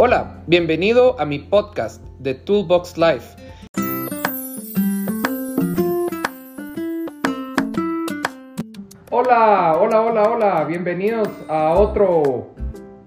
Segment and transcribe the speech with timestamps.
[0.00, 3.36] Hola, bienvenido a mi podcast de Toolbox Life.
[9.10, 12.46] Hola, hola, hola, hola, bienvenidos a otro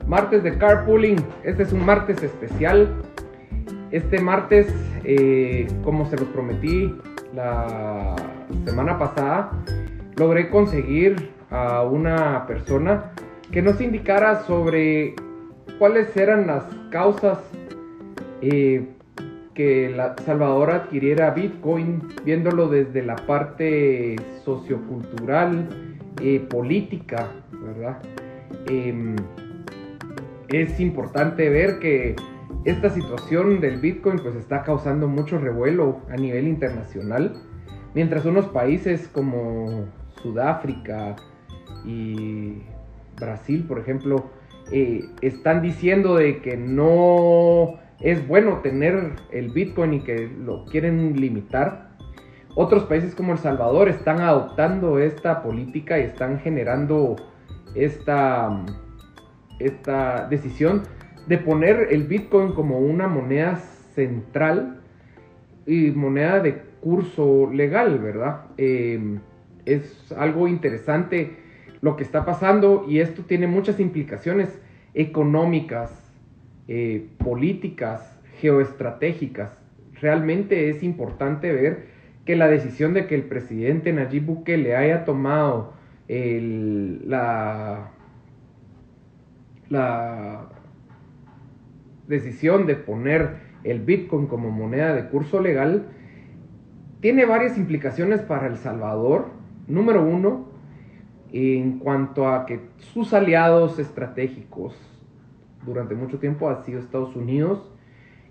[0.05, 1.15] martes de carpooling.
[1.45, 2.93] Este es un martes especial.
[3.91, 4.67] Este martes,
[5.05, 6.93] eh, como se los prometí
[7.33, 8.17] la
[8.65, 9.49] semana pasada,
[10.17, 13.13] logré conseguir a una persona
[13.49, 15.15] que nos indicara sobre
[15.79, 17.39] cuáles eran las causas
[18.41, 18.87] eh,
[19.53, 25.67] que Salvador adquiriera Bitcoin, viéndolo desde la parte sociocultural,
[26.21, 27.97] eh, política, ¿verdad?
[28.67, 29.15] Em,
[30.49, 32.15] es importante ver que
[32.65, 37.41] esta situación del Bitcoin pues está causando mucho revuelo a nivel internacional,
[37.93, 39.85] mientras unos países como
[40.21, 41.15] Sudáfrica
[41.85, 42.61] y
[43.19, 44.29] Brasil, por ejemplo,
[44.71, 51.19] eh, están diciendo de que no es bueno tener el Bitcoin y que lo quieren
[51.19, 51.91] limitar.
[52.55, 57.15] Otros países como El Salvador están adoptando esta política y están generando
[57.75, 58.63] esta,
[59.59, 60.83] esta decisión
[61.27, 63.57] de poner el Bitcoin como una moneda
[63.93, 64.81] central
[65.65, 68.45] y moneda de curso legal, ¿verdad?
[68.57, 69.19] Eh,
[69.65, 71.37] es algo interesante
[71.81, 74.59] lo que está pasando y esto tiene muchas implicaciones
[74.93, 75.91] económicas,
[76.67, 79.57] eh, políticas, geoestratégicas.
[80.01, 81.85] Realmente es importante ver
[82.25, 85.73] que la decisión de que el presidente Nayib Bukele haya tomado
[86.07, 87.89] la,
[89.69, 90.49] la
[92.07, 95.85] decisión de poner el Bitcoin como moneda de curso legal
[96.99, 99.29] tiene varias implicaciones para El Salvador.
[99.67, 100.50] Número uno,
[101.31, 104.75] en cuanto a que sus aliados estratégicos
[105.65, 107.71] durante mucho tiempo han sido Estados Unidos.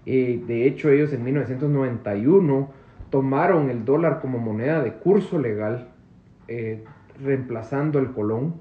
[0.04, 2.70] Eh, de hecho, ellos en 1991
[3.10, 5.88] tomaron el dólar como moneda de curso legal,
[6.48, 6.84] eh,
[7.22, 8.54] reemplazando el colón.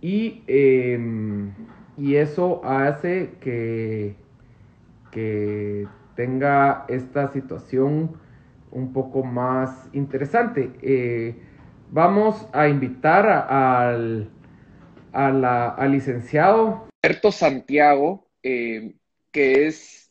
[0.00, 1.52] Y, em,
[1.96, 4.14] y eso hace que,
[5.10, 8.12] que tenga esta situación
[8.72, 10.70] un poco más interesante.
[11.92, 14.30] Vamos a invitar al,
[15.12, 18.94] al licenciado Alberto Santiago, eh,
[19.32, 20.08] que es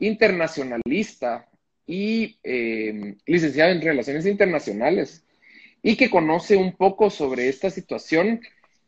[0.00, 1.48] internacionalista
[1.86, 5.24] y eh, licenciado en Relaciones Internacionales
[5.80, 8.40] y que conoce un poco sobre esta situación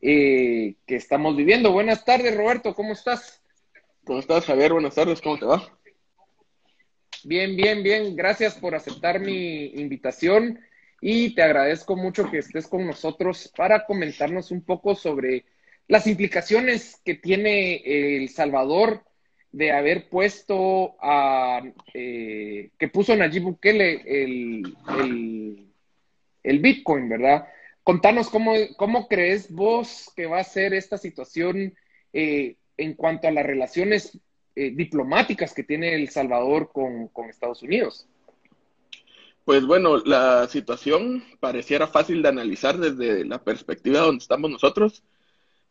[0.03, 1.71] eh, que estamos viviendo.
[1.71, 3.45] Buenas tardes, Roberto, ¿cómo estás?
[4.03, 4.73] ¿Cómo estás, Javier?
[4.73, 5.63] Buenas tardes, ¿cómo te va?
[7.23, 8.17] Bien, bien, bien.
[8.17, 10.59] Gracias por aceptar mi invitación
[11.07, 15.45] y te agradezco mucho que estés con nosotros para comentarnos un poco sobre
[15.87, 17.83] las implicaciones que tiene
[18.17, 19.05] El Salvador
[19.53, 21.61] de haber puesto a,
[21.93, 24.75] eh, que puso Nayib Bukele el,
[26.43, 27.49] el, Bitcoin, ¿verdad?
[27.83, 31.75] Contanos cómo, cómo, crees vos que va a ser esta situación
[32.15, 34.19] eh, en cuanto a las relaciones
[34.57, 38.09] eh, diplomáticas que tiene El Salvador con, con Estados Unidos.
[39.45, 45.03] Pues bueno, la situación pareciera fácil de analizar desde la perspectiva donde estamos nosotros,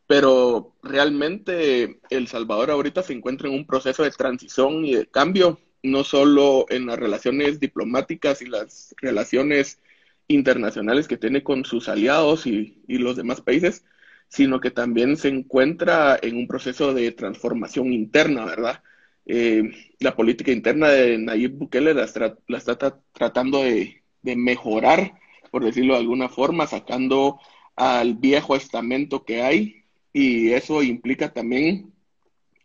[0.08, 5.60] pero realmente El Salvador ahorita se encuentra en un proceso de transición y de cambio,
[5.84, 9.80] no solo en las relaciones diplomáticas y las relaciones
[10.28, 13.86] internacionales que tiene con sus aliados y, y los demás países,
[14.30, 18.84] sino que también se encuentra en un proceso de transformación interna, ¿verdad?
[19.26, 25.20] Eh, la política interna de Nayib Bukele la, está tratando de, mejorar,
[25.52, 27.40] por decirlo de alguna forma, sacando
[27.76, 31.94] al viejo estamento que hay y eso implica también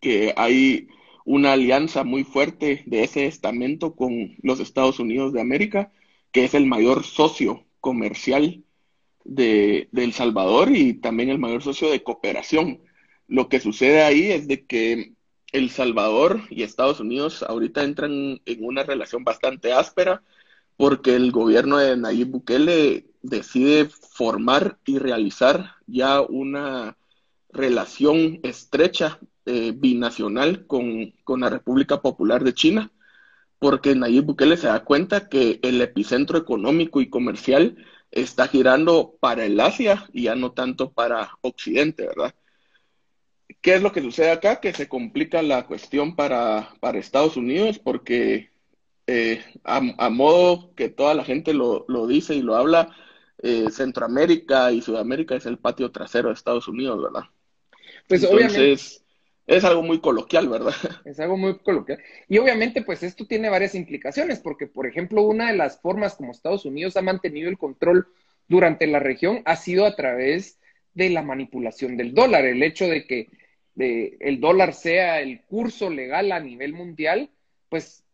[0.01, 0.89] que hay
[1.25, 5.93] una alianza muy fuerte de ese estamento con los Estados Unidos de América,
[6.33, 8.65] que es el mayor socio comercial
[9.25, 12.81] de, de El Salvador y también el mayor socio de cooperación.
[13.27, 15.13] Lo que sucede ahí es de que
[15.53, 20.23] el Salvador y Estados Unidos ahorita entran en una relación bastante áspera
[20.77, 26.97] porque el gobierno de Nayib Bukele decide formar y realizar ya una
[27.51, 32.93] relación estrecha eh, binacional con, con, la República Popular de China,
[33.59, 37.77] porque Nayib Bukele se da cuenta que el epicentro económico y comercial
[38.11, 42.35] está girando para el Asia y ya no tanto para Occidente, ¿verdad?
[43.69, 44.63] ¿Qué es lo que sucede acá?
[44.63, 48.49] Que se complica la cuestión para, para Estados Unidos porque
[49.07, 52.97] eh, a, modo que toda la gente lo, lo dice y lo habla,
[53.43, 57.29] eh, Centroamérica y Sudamérica es el patio trasero de Estados Unidos, ¿verdad?
[58.09, 59.05] Pues Entonces,
[59.47, 60.73] es algo muy coloquial, ¿verdad?
[61.05, 61.99] Es algo muy coloquial.
[62.27, 66.33] Y obviamente, pues esto tiene varias implicaciones, porque, por ejemplo, una de las formas como
[66.33, 68.09] Estados Unidos ha mantenido el control
[68.49, 70.59] durante la región ha sido a través
[70.95, 72.47] de la manipulación del dólar.
[72.47, 73.29] El hecho de que
[73.79, 77.31] el dólar sea el curso legal a nivel mundial,
[77.69, 78.05] pues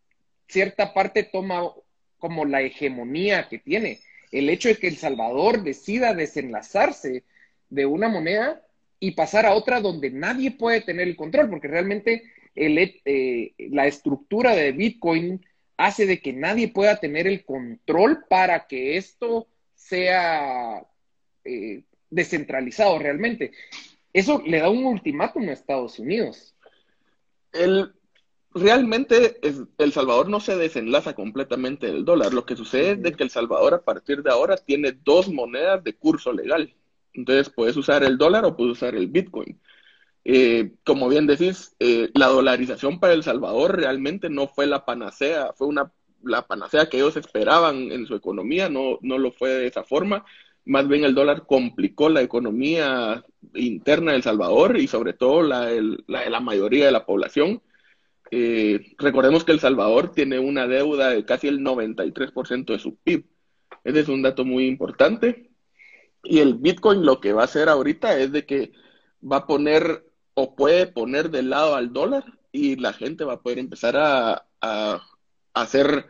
[0.47, 1.71] cierta parte toma
[2.19, 4.01] como la hegemonía que tiene.
[4.31, 7.25] El hecho de que El Salvador decida desenlazarse
[7.71, 8.63] de una moneda
[9.01, 12.23] y pasar a otra donde nadie puede tener el control, porque realmente
[12.55, 15.45] eh, la estructura de Bitcoin
[15.77, 20.87] hace de que nadie pueda tener el control para que esto sea
[21.45, 23.53] eh, descentralizado realmente.
[24.15, 26.55] Eso le da un ultimátum a Estados Unidos.
[27.53, 27.93] El,
[28.55, 29.41] realmente
[29.77, 32.33] El Salvador no se desenlaza completamente del dólar.
[32.33, 35.83] Lo que sucede es de que El Salvador a partir de ahora tiene dos monedas
[35.85, 36.73] de curso legal.
[37.13, 39.61] Entonces puedes usar el dólar o puedes usar el Bitcoin.
[40.25, 45.53] Eh, como bien decís, eh, la dolarización para El Salvador realmente no fue la panacea,
[45.55, 49.67] fue una la panacea que ellos esperaban en su economía, no, no lo fue de
[49.67, 50.25] esa forma.
[50.65, 53.25] Más bien el dólar complicó la economía
[53.55, 55.71] interna de El Salvador y sobre todo la,
[56.07, 57.63] la de la mayoría de la población.
[58.31, 63.27] Eh, recordemos que El Salvador tiene una deuda de casi el 93% de su PIB.
[63.85, 65.51] Ese es un dato muy importante.
[66.23, 68.73] Y el Bitcoin lo que va a hacer ahorita es de que
[69.23, 73.43] va a poner o puede poner de lado al dólar y la gente va a
[73.43, 74.47] poder empezar a,
[75.53, 76.07] hacer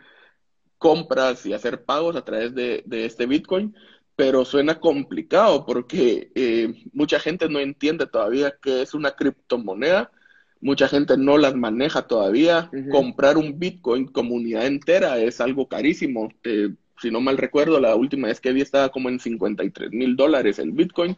[0.79, 3.75] compras y hacer pagos a través de, este Bitcoin,
[4.17, 10.13] pero suena complicado porque eh, mucha gente no entiende todavía qué es una criptomoneda,
[10.61, 12.71] mucha gente no las maneja todavía.
[12.91, 16.33] Comprar un Bitcoin como unidad entera es algo carísimo.
[16.43, 16.71] Eh,
[17.01, 20.59] si no mal recuerdo, la última vez que vi estaba como en 53 mil dólares
[20.59, 21.17] el Bitcoin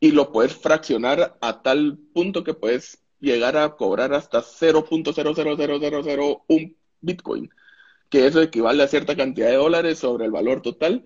[0.00, 7.48] y lo puedes fraccionar a tal punto que puedes llegar a cobrar hasta 0.00001 Bitcoin,
[8.10, 11.04] que eso equivale a cierta cantidad de dólares sobre el valor total.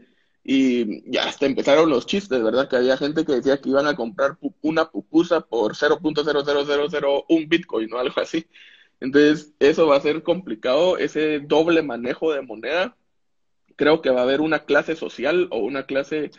[0.51, 2.69] Y ya hasta empezaron los chistes, ¿verdad?
[2.69, 7.99] Que había gente que decía que iban a comprar una pupusa por 0.00001 Bitcoin o
[7.99, 8.47] algo así.
[9.01, 12.97] Entonces, eso va a ser complicado, ese doble manejo de moneda
[13.79, 16.31] creo que va a haber una clase social o una clase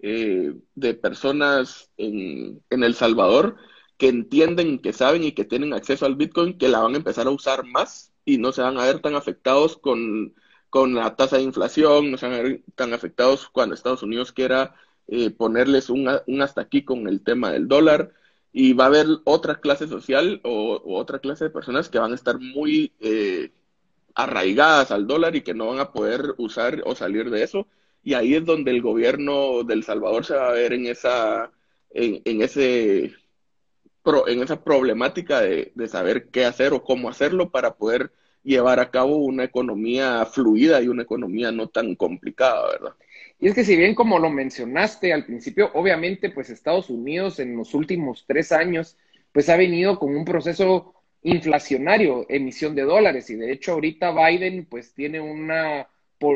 [0.00, 3.56] eh, de personas en, El Salvador
[3.96, 7.26] que entienden, que saben y que tienen acceso al Bitcoin, que la van a empezar
[7.28, 10.34] a usar más y no se van a ver tan afectados con,
[10.72, 14.74] la tasa de inflación, no se van a ver tan afectados cuando Estados Unidos quiera
[15.06, 16.08] eh, ponerles un,
[16.42, 18.12] hasta aquí con el tema del dólar.
[18.52, 22.14] Y va a haber otra clase social o, otra clase de personas que van a
[22.14, 23.52] estar muy eh,
[24.14, 27.68] arraigadas al dólar y que no van a poder usar o salir de eso.
[28.02, 31.52] Y ahí es donde el gobierno del Salvador se va a ver en esa,
[31.90, 33.14] en, ese,
[34.26, 38.12] en esa problemática de, saber qué hacer o cómo hacerlo para poder
[38.48, 42.94] llevar a cabo una economía fluida y una economía no tan complicada, ¿verdad?
[43.38, 47.56] Y es que si bien como lo mencionaste al principio, obviamente pues Estados Unidos en
[47.56, 48.96] los últimos tres años
[49.32, 53.28] pues ha venido con un proceso inflacionario, emisión de dólares.
[53.30, 55.86] Y de hecho ahorita Biden pues tiene una,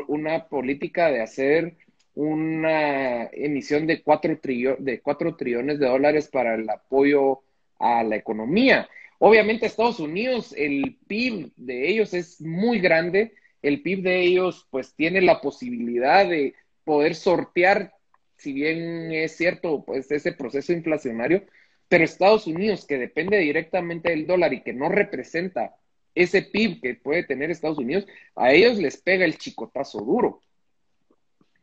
[0.09, 1.77] una política de hacer
[2.15, 4.39] una emisión de cuatro,
[4.79, 7.41] de cuatro trillones de dólares para el apoyo
[7.79, 8.87] a la economía.
[9.25, 14.97] Obviamente Estados Unidos, el PIB de ellos es muy grande, el PIB de ellos pues
[14.97, 17.95] tiene la posibilidad de poder sortear,
[18.37, 21.45] si bien es cierto, pues ese proceso inflacionario,
[21.87, 25.77] pero Estados Unidos, que depende directamente del dólar y que no representa
[26.17, 30.41] ese PIB que puede tener Estados Unidos, a ellos les pega el chicotazo duro.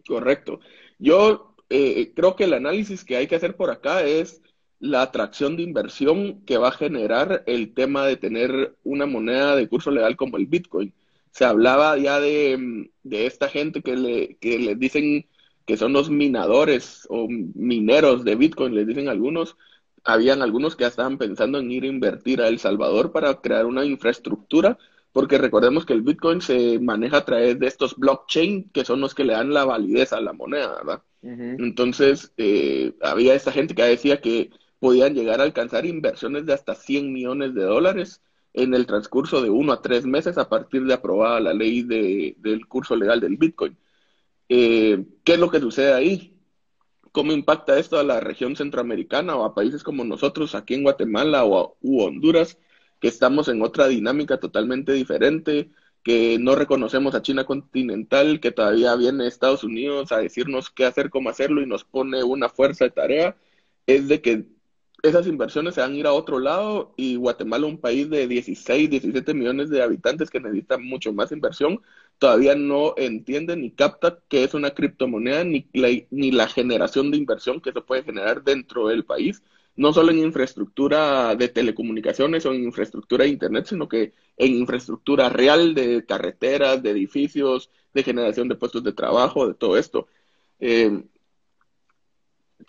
[0.07, 0.61] Correcto.
[0.97, 4.41] Yo eh, creo que el análisis que hay que hacer por acá es
[4.79, 9.67] la atracción de inversión que va a generar el tema de tener una moneda de
[9.67, 10.93] curso legal como el Bitcoin.
[11.31, 15.27] Se hablaba ya de, de esta gente que le, que le dicen
[15.65, 19.55] que son los minadores o mineros de Bitcoin, les dicen algunos,
[20.03, 23.65] habían algunos que ya estaban pensando en ir a invertir a El Salvador para crear
[23.67, 24.79] una infraestructura,
[25.11, 29.13] porque recordemos que el Bitcoin se maneja a través de estos blockchain, que son los
[29.13, 31.03] que le dan la validez a la moneda, ¿verdad?
[31.21, 36.75] Entonces, eh, había esta gente que decía que podían llegar a alcanzar inversiones de hasta
[36.75, 38.21] 100 millones de dólares
[38.53, 42.35] en el transcurso de uno a tres meses a partir de aprobada la ley de,
[42.39, 43.77] del curso legal del Bitcoin.
[44.49, 46.39] Eh, ¿Qué es lo que sucede ahí?
[47.11, 51.45] cómo impacta esto a la región centroamericana o a países como nosotros aquí en Guatemala
[51.45, 52.57] o u Honduras,
[52.99, 55.71] que estamos en otra dinámica totalmente diferente,
[56.03, 61.09] que no reconocemos a China continental, que todavía viene Estados Unidos a decirnos qué hacer,
[61.09, 63.37] cómo hacerlo y nos pone una fuerza de tarea,
[63.85, 64.45] es de que
[65.03, 68.89] esas inversiones se van a ir a otro lado y Guatemala, un país de 16,
[68.89, 71.81] 17 millones de habitantes que necesita mucho más inversión,
[72.17, 77.17] todavía no entiende ni capta qué es una criptomoneda ni la, ni la generación de
[77.17, 79.43] inversión que se puede generar dentro del país,
[79.75, 85.29] no solo en infraestructura de telecomunicaciones o en infraestructura de Internet, sino que en infraestructura
[85.29, 90.07] real de carreteras, de edificios, de generación de puestos de trabajo, de todo esto.
[90.59, 91.03] Eh,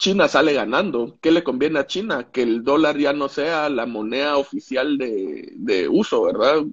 [0.01, 1.19] China sale ganando.
[1.21, 2.31] ¿Qué le conviene a China?
[2.33, 6.65] Que el dólar ya no sea la moneda oficial de, uso, ¿verdad?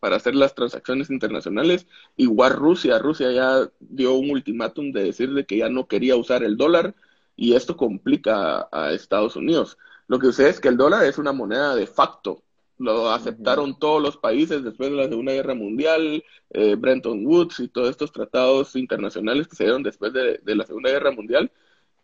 [0.00, 1.86] Para hacer las transacciones internacionales.
[2.16, 2.98] Igual Rusia.
[2.98, 6.94] Rusia ya dio un ultimátum de decir de que ya no quería usar el dólar
[7.36, 9.76] y esto complica a, Estados Unidos.
[10.08, 12.44] Lo que sucede es que el dólar es una moneda de facto.
[12.78, 17.68] Lo aceptaron todos los países después de la Segunda Guerra Mundial, eh, Bretton Woods y
[17.68, 21.52] todos estos tratados internacionales que se dieron después de la Segunda Guerra Mundial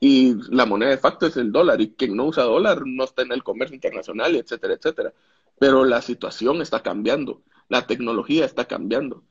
[0.00, 3.22] y la moneda de facto es el dólar y quien no usa dólar no está
[3.22, 5.12] en el comercio internacional, etcétera, etcétera.
[5.58, 9.24] Pero la situación está cambiando, la tecnología está cambiando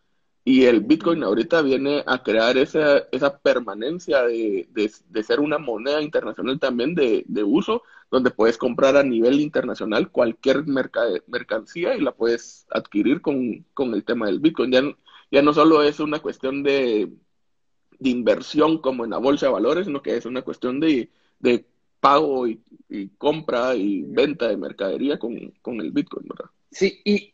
[0.43, 6.01] y el Bitcoin ahorita viene a crear esa, esa permanencia de, de, ser una moneda
[6.01, 12.13] internacional también de, de, uso, donde puedes comprar a nivel internacional cualquier mercancía y la
[12.13, 14.71] puedes adquirir con, con el tema del Bitcoin.
[14.71, 14.81] Ya,
[15.31, 17.11] ya no solo es una cuestión de
[17.99, 21.09] de inversión como en la bolsa de valores, sino que es una cuestión de,
[21.99, 22.61] pago y,
[23.17, 26.49] compra y venta de mercadería con, el Bitcoin, ¿verdad?
[26.71, 27.33] Sí, y,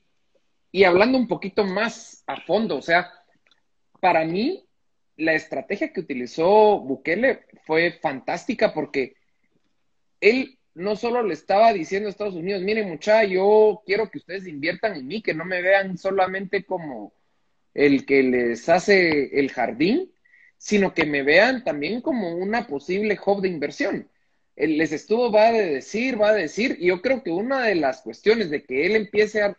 [0.71, 3.11] y hablando un poquito más a fondo, o sea,
[3.99, 4.65] para mí
[5.17, 9.15] la estrategia que utilizó Bukele fue fantástica porque
[10.19, 14.45] él no solo le estaba diciendo a Estados Unidos, miren mucha, yo quiero que ustedes
[14.45, 17.13] inviertan en mí, que no me vean solamente como
[17.73, 20.11] el que les hace el jardín,
[20.57, 24.09] sino que me vean también como una posible hub de inversión.
[24.55, 27.75] El, les estuvo, va a decir, va a decir, y yo creo que una de
[27.75, 29.57] las cuestiones de que él empiece a,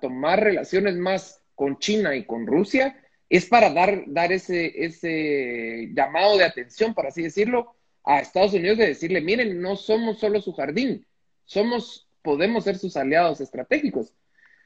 [0.00, 6.36] tomar relaciones más con China y con Rusia es para dar, dar ese, ese llamado
[6.36, 10.52] de atención, por así decirlo, a Estados Unidos de decirle, miren, no somos solo su
[10.52, 11.06] jardín,
[11.44, 14.14] somos, podemos ser sus aliados estratégicos.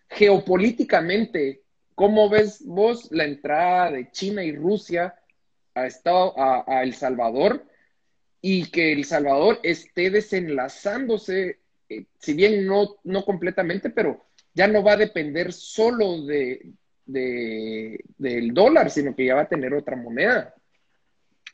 [0.09, 1.62] Geopolíticamente,
[2.03, 5.15] ¿Cómo ves vos la entrada de China y Rusia
[5.73, 7.65] a, Estado, a, El Salvador
[8.41, 14.21] y que El Salvador esté desenlazándose, eh, si bien no, no completamente, pero
[14.53, 16.73] ya no va a depender solo de,
[17.07, 20.57] del dólar, sino que ya va a tener otra moneda?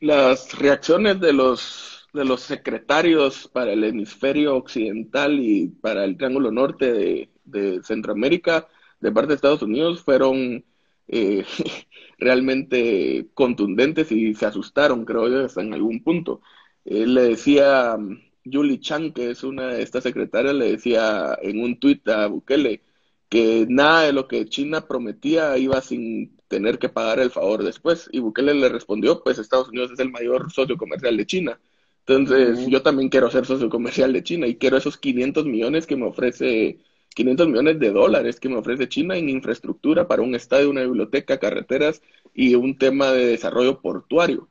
[0.01, 6.49] Las reacciones de los, de los secretarios para el hemisferio occidental y para el Triángulo
[6.51, 8.67] Norte de, de Centroamérica
[8.99, 10.65] de parte de Estados Unidos fueron
[11.07, 11.45] eh,
[12.19, 16.41] realmente contundentes y se asustaron, creo yo, hasta en algún punto.
[16.85, 21.79] le decía um, Julie Chang, que es una de estas secretarias, le decía en un
[21.79, 22.83] tuit a Bukele
[23.29, 28.09] que nada de lo que China prometía iba sin tener que pagar el favor después.
[28.11, 31.59] Y Bukele le respondió, pues Estados Unidos es el mayor socio comercial de China.
[32.05, 35.95] Entonces, yo también quiero ser socio comercial de China y quiero esos 500 millones que
[35.95, 36.79] me ofrece
[37.19, 41.37] 500 millones de dólares que me ofrece China en infraestructura para un estadio, una biblioteca,
[41.37, 42.01] carreteras
[42.33, 44.47] y un tema de desarrollo portuario.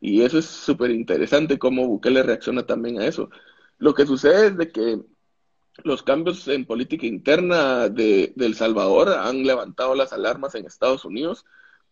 [0.00, 3.30] Y eso es súper interesante cómo Bukele reacciona también a eso.
[3.78, 4.98] Lo que sucede es de que
[5.84, 11.44] los cambios en política interna de, El Salvador han levantado las alarmas en Estados Unidos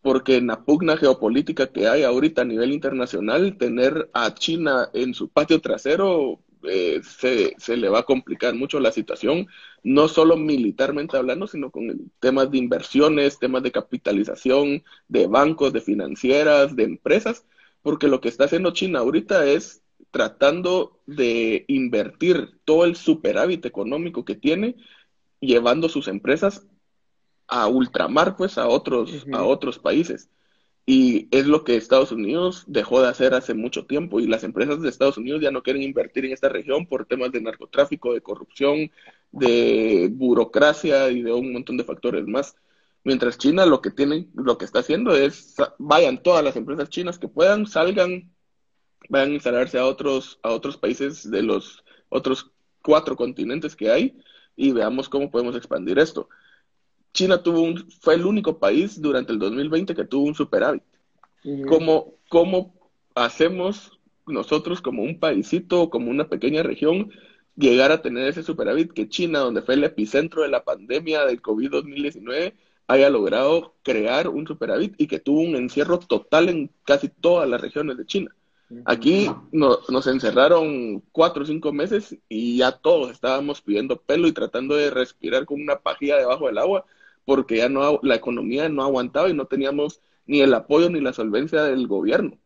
[0.02, 5.14] porque en la pugna geopolítica que hay ahorita a nivel internacional, tener a China en
[5.14, 9.48] su patio trasero eh, se, se, le va a complicar mucho la situación,
[9.82, 15.80] no solo militarmente hablando, sino con temas de inversiones, temas de capitalización, de bancos, de
[15.80, 17.44] financieras, de empresas,
[17.82, 24.24] porque lo que está haciendo China ahorita es tratando de invertir todo el superávit económico
[24.24, 24.76] que tiene,
[25.40, 26.66] llevando sus empresas
[27.48, 30.30] a ultramar, pues, a otros, a otros países.
[30.88, 34.80] Y es lo que Estados Unidos dejó de hacer hace mucho tiempo y las empresas
[34.80, 38.20] de Estados Unidos ya no quieren invertir en esta región por temas de narcotráfico, de
[38.20, 38.92] corrupción,
[39.32, 42.54] de burocracia y de un montón de factores más.
[43.02, 47.18] Mientras China lo que tienen, lo que está haciendo es vayan todas las empresas chinas
[47.18, 48.32] que puedan, salgan,
[49.08, 52.52] vayan a instalarse a otros, a otros países de los otros
[52.82, 54.18] cuatro continentes que hay
[54.54, 56.28] y veamos cómo podemos expandir esto.
[57.16, 60.82] China tuvo un, fue el único país durante el 2020 que tuvo un superávit.
[61.66, 62.74] ¿Cómo, ¿Cómo
[63.14, 67.10] hacemos nosotros como un paísito, como una pequeña región,
[67.56, 71.40] llegar a tener ese superávit que China, donde fue el epicentro de la pandemia del
[71.40, 72.52] COVID-2019,
[72.88, 77.60] haya logrado crear un superávit y que tuvo un encierro total en casi todas las
[77.60, 78.36] regiones de China?
[78.84, 84.74] Aquí nos encerraron cuatro o cinco meses y ya todos estábamos pidiendo pelo y tratando
[84.74, 86.84] de respirar con una pajilla debajo del agua
[87.26, 91.12] porque ya no la economía no aguantaba y no teníamos ni el apoyo ni la
[91.12, 92.38] solvencia del gobierno.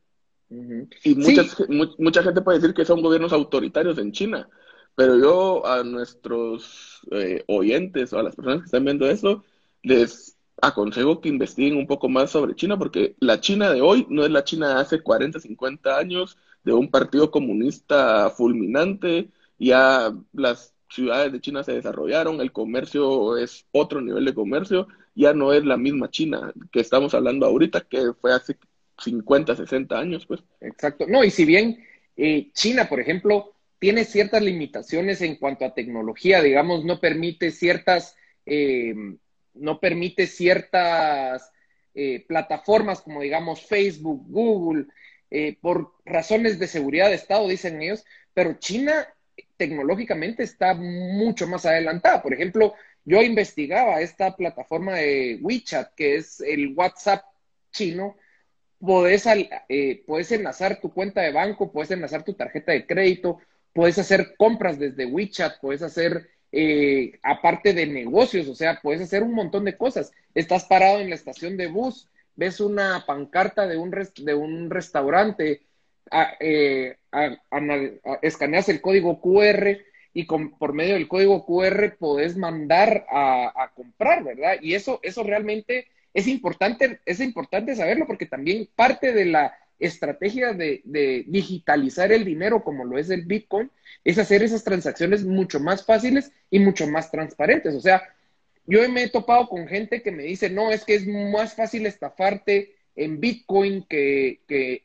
[1.04, 4.48] Y mucha gente puede decir que son gobiernos autoritarios en China,
[4.96, 9.44] pero yo a nuestros eh, oyentes o a las personas que están viendo eso,
[9.82, 14.24] les aconsejo que investiguen un poco más sobre China, porque la China de hoy no
[14.24, 20.74] es la China de hace 40, 50 años, de un partido comunista fulminante, ya las
[20.90, 25.64] ciudades de China se desarrollaron, el comercio es otro nivel de comercio, ya no es
[25.64, 28.56] la misma China que estamos hablando ahorita, que fue hace
[28.98, 30.40] 50, 60 años, pues.
[30.60, 31.06] Exacto.
[31.08, 31.84] No, y si bien
[32.16, 38.16] eh, China, por ejemplo, tiene ciertas limitaciones en cuanto a tecnología, digamos, no permite ciertas
[38.46, 38.94] eh,
[39.54, 41.50] no permite ciertas
[41.94, 44.86] eh, plataformas como digamos Facebook, Google,
[45.60, 48.04] por razones de seguridad de Estado, dicen ellos,
[48.34, 49.06] pero China
[49.60, 52.22] tecnológicamente está mucho más adelantada.
[52.22, 52.72] Por ejemplo,
[53.04, 57.22] yo investigaba esta plataforma de WeChat, que es el WhatsApp
[57.70, 58.16] chino,
[58.78, 63.38] puedes, eh, enlazar tu cuenta de banco, puedes enlazar tu tarjeta de crédito,
[63.74, 69.22] puedes hacer compras desde WeChat, puedes hacer eh, aparte de negocios, o sea, puedes hacer
[69.22, 70.10] un montón de cosas.
[70.34, 75.60] Estás parado en la estación de bus, ves una pancarta de un, de un restaurante,
[76.40, 76.96] eh,
[78.22, 79.78] escaneas el código QR
[80.12, 84.56] y por medio del código QR podés mandar a, comprar, ¿verdad?
[84.60, 90.52] Y eso, eso realmente es importante, es importante saberlo porque también parte de la estrategia
[90.52, 90.82] de,
[91.26, 93.70] digitalizar el dinero como lo es el Bitcoin
[94.04, 97.74] es hacer esas transacciones mucho más fáciles y mucho más transparentes.
[97.74, 98.02] O sea,
[98.66, 101.86] yo me he topado con gente que me dice, no, es que es más fácil
[101.86, 104.40] estafarte en Bitcoin que,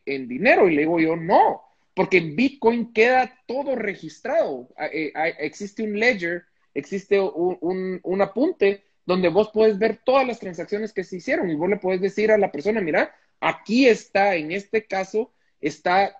[0.06, 0.68] en dinero.
[0.68, 1.62] Y le digo yo, no,
[1.94, 4.70] porque en Bitcoin queda todo registrado.
[4.92, 10.92] Eh, existe un ledger, existe un, un apunte donde vos puedes ver todas las transacciones
[10.92, 14.52] que se hicieron y vos le puedes decir a la persona, mira, Aquí está, en
[14.52, 16.20] este caso, está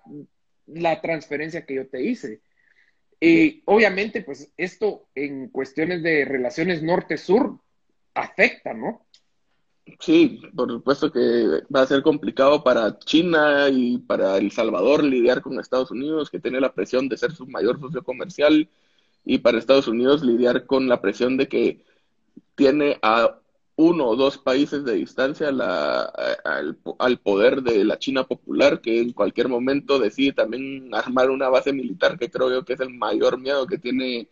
[0.66, 2.40] la transferencia que yo te hice.
[3.20, 7.58] Y obviamente, pues esto en cuestiones de relaciones norte-sur
[8.14, 9.06] afecta, ¿no?
[10.00, 15.42] Sí, por supuesto que va a ser complicado para China y para El Salvador lidiar
[15.42, 18.68] con Estados Unidos, que tiene la presión de ser su mayor socio comercial,
[19.24, 21.84] y para Estados Unidos lidiar con la presión de que
[22.56, 23.40] tiene a
[23.76, 29.48] uno o dos países de distancia al, poder de la China popular, que en cualquier
[29.48, 33.66] momento decide también armar una base militar, que creo yo que es el mayor miedo
[33.66, 34.28] que tiene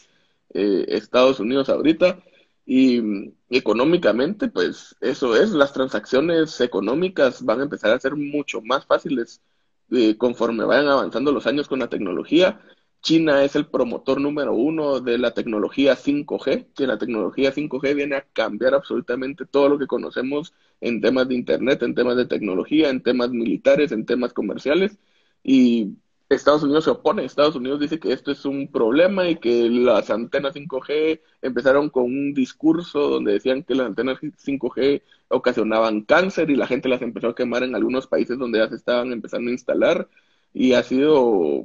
[0.55, 2.19] eh, Estados Unidos ahorita.
[2.67, 3.03] Y
[3.51, 9.43] económicamente, pues eso es, las transacciones económicas van a empezar a ser mucho más fáciles
[9.91, 12.61] eh, conforme vayan avanzando los años con la tecnología
[13.05, 18.17] China es el promotor número uno de la tecnología 5G, que la tecnología 5G viene
[18.17, 22.89] a cambiar absolutamente todo lo que conocemos en temas de Internet, en temas de tecnología,
[22.89, 24.99] en temas militares, en temas comerciales.
[25.43, 25.99] Y
[26.29, 27.25] Estados Unidos se opone.
[27.25, 32.05] Estados Unidos dice que esto es un problema y que las antenas 5G empezaron con
[32.05, 37.29] un discurso donde decían que las antenas 5G ocasionaban cáncer y la gente las empezó
[37.29, 40.09] a quemar en algunos países donde ya se estaban empezando a instalar
[40.53, 41.65] y ha sido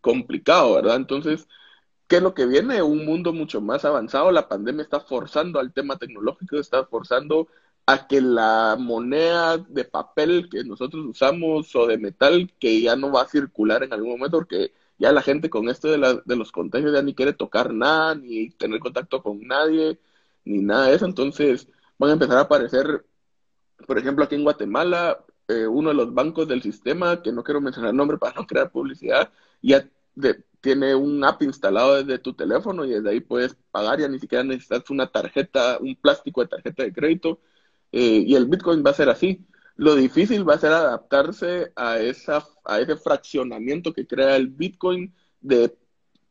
[0.00, 0.96] complicado, ¿verdad?
[0.96, 1.48] Entonces,
[2.08, 2.82] ¿qué es lo que viene?
[2.82, 4.30] Un mundo mucho más avanzado.
[4.32, 7.48] La pandemia está forzando al tema tecnológico, está forzando
[7.92, 13.12] a que la moneda de papel que nosotros usamos o de metal, que ya no
[13.12, 16.36] va a circular en algún momento, porque ya la gente con esto de, la, de
[16.36, 19.98] los contagios ya ni quiere tocar nada, ni tener contacto con nadie,
[20.44, 21.06] ni nada de eso.
[21.06, 23.04] Entonces, van a empezar a aparecer,
[23.86, 27.60] por ejemplo, aquí en Guatemala, eh, uno de los bancos del sistema, que no quiero
[27.60, 29.30] mencionar el nombre para no crear publicidad,
[29.62, 29.88] ya
[30.60, 34.44] tiene un app instalado desde tu teléfono y desde ahí puedes pagar, ya ni siquiera
[34.44, 37.40] necesitas una tarjeta, un plástico de tarjeta de crédito,
[37.92, 39.46] eh, y el Bitcoin va a ser así.
[39.76, 45.14] Lo difícil va a ser adaptarse a, esa, a ese fraccionamiento que crea el Bitcoin
[45.40, 45.76] de,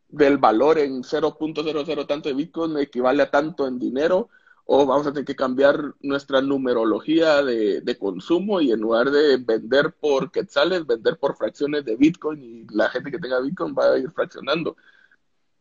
[0.10, 4.30] del valor en 0.00 tanto de Bitcoin equivale a tanto en dinero
[4.66, 9.94] o vamos a tener que cambiar nuestra numerología de, consumo y en lugar de vender
[10.00, 13.98] por quetzales, vender por fracciones de Bitcoin y la gente que tenga Bitcoin va a
[13.98, 14.78] ir fraccionando.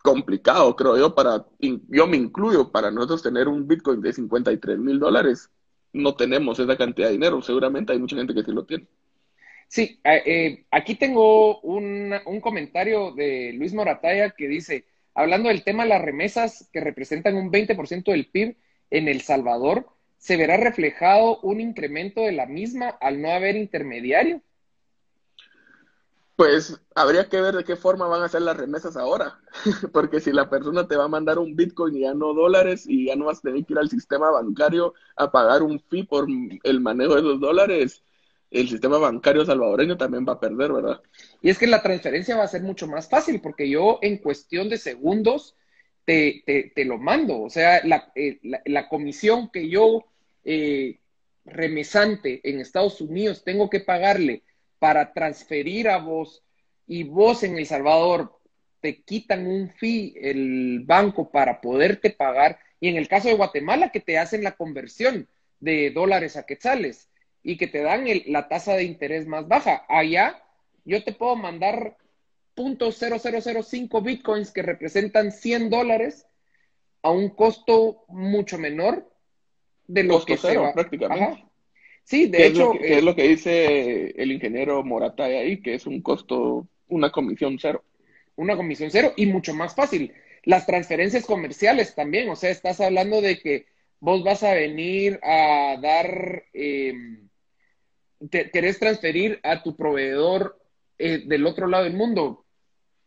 [0.03, 4.99] Complicado, creo yo, para, yo me incluyo, para nosotros tener un Bitcoin de 53 mil
[4.99, 5.51] dólares,
[5.93, 8.87] no tenemos esa cantidad de dinero, seguramente hay mucha gente que sí lo tiene.
[9.69, 15.63] Sí, eh, eh, aquí tengo un, un comentario de Luis Morataya que dice, hablando del
[15.63, 18.57] tema de las remesas que representan un 20% del PIB,
[18.91, 19.87] en El Salvador,
[20.19, 24.43] ¿se verá reflejado un incremento de la misma al no haber intermediario?
[26.41, 29.39] Pues habría que ver de qué forma van a ser las remesas ahora,
[29.93, 33.09] porque si la persona te va a mandar un Bitcoin y ya no dólares y
[33.09, 36.27] ya no vas a tener que ir al sistema bancario a pagar un fee por
[36.63, 38.03] el manejo de esos dólares,
[38.51, 41.03] el sistema bancario salvadoreño también va a perder, ¿verdad?
[41.43, 44.71] Y es que la transferencia va a ser mucho más fácil, porque yo en cuestión
[44.71, 45.57] de segundos
[46.07, 46.43] te,
[46.75, 47.39] te, lo mando.
[47.39, 48.41] O sea, la, eh,
[48.89, 50.07] comisión que yo,
[50.45, 51.01] eh,
[51.45, 54.43] remesante en Estados Unidos, tengo que pagarle
[54.81, 56.43] para transferir a vos
[56.89, 58.41] y vos en El Salvador
[58.81, 63.93] te quitan un fee el banco para poderte pagar y en el caso de Guatemala
[63.93, 65.29] que te hacen la conversión
[65.61, 67.09] de dólares a quetzales
[67.43, 69.85] y que te dan la tasa de interés más baja.
[69.89, 70.43] Allá
[70.85, 71.97] yo te puedo mandar
[72.57, 76.27] .0005 bitcoins que representan 100 dólares
[77.03, 79.11] a un costo mucho menor
[79.87, 81.50] de lo que cero, se prácticamente.
[82.05, 82.75] Sí, de hecho.
[82.75, 87.59] Es es lo que dice el ingeniero Morata ahí, que es un costo, una comisión
[87.61, 87.85] cero.
[88.37, 90.13] Una comisión cero y mucho más fácil.
[90.45, 93.67] Las transferencias comerciales también, o sea, estás hablando de que
[94.01, 97.29] vos vas a venir a dar, em,
[98.31, 100.59] querés transferir a tu proveedor
[100.99, 102.45] eh, del otro lado del mundo,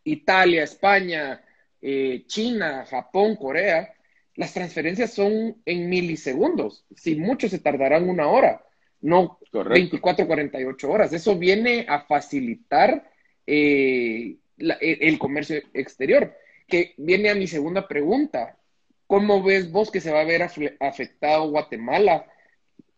[0.03, 1.43] Italia, España,
[1.81, 3.93] eh, China, Japón, Corea,
[4.35, 6.85] las transferencias son en milisegundos.
[6.95, 8.65] Si mucho se tardarán una hora
[9.03, 11.13] no 24, 48 horas.
[11.13, 13.11] Eso viene a facilitar
[13.45, 16.33] eh, e, el comercio exterior,
[16.67, 18.57] que viene a mi segunda pregunta.
[19.05, 20.41] ¿Cómo ves vos que se va a ver
[20.79, 22.25] afectado Guatemala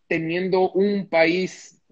[0.06, 1.82] teniendo un país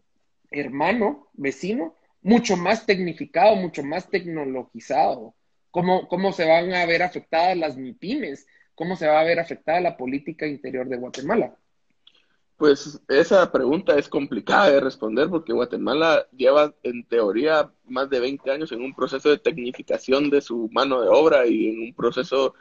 [0.50, 5.35] hermano, vecino, mucho más tecnificado, mucho más tecnologizado?
[5.72, 8.46] ¿Cómo, cómo se van a ver afectadas las MIPIMES?
[8.77, 11.57] ¿Cómo se va a ver afectada la política interior de Guatemala?
[12.57, 18.49] Pues esa pregunta es complicada de responder porque Guatemala lleva en teoría más de 20
[18.51, 22.55] años en un proceso de tecnificación de su mano de obra y en un proceso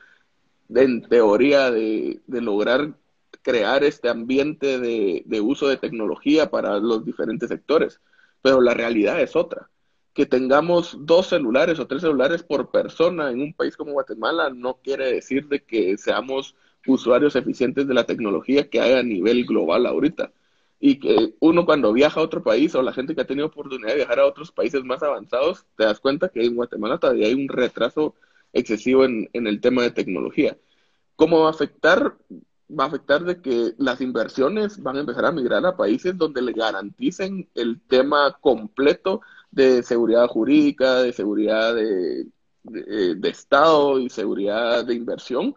[0.68, 2.98] de, en teoría de, lograr
[3.44, 8.02] crear este ambiente de, de, uso de tecnología para los diferentes sectores.
[8.42, 9.70] Pero la realidad es otra.
[10.14, 14.80] Que tengamos dos celulares o tres celulares por persona en un país como Guatemala no
[14.84, 16.56] quiere decir de que seamos
[16.88, 20.32] usuarios eficientes de la tecnología que hay a nivel global ahorita.
[20.80, 23.90] Y que uno cuando viaja a otro país o la gente que ha tenido oportunidad
[23.90, 27.34] de viajar a otros países más avanzados, te das cuenta que en Guatemala todavía hay
[27.36, 28.16] un retraso
[28.52, 30.58] excesivo en, en el tema de tecnología.
[31.16, 32.18] ¿Cómo va a afectar?
[32.70, 36.42] Va a afectar de que las inversiones van a empezar a migrar a países donde
[36.42, 42.26] le garanticen el tema completo de seguridad jurídica, de seguridad de,
[42.64, 45.56] de, de Estado y seguridad de inversión,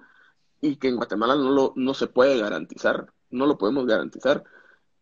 [0.60, 4.44] y que en Guatemala no, lo, no se puede garantizar, no lo podemos garantizar.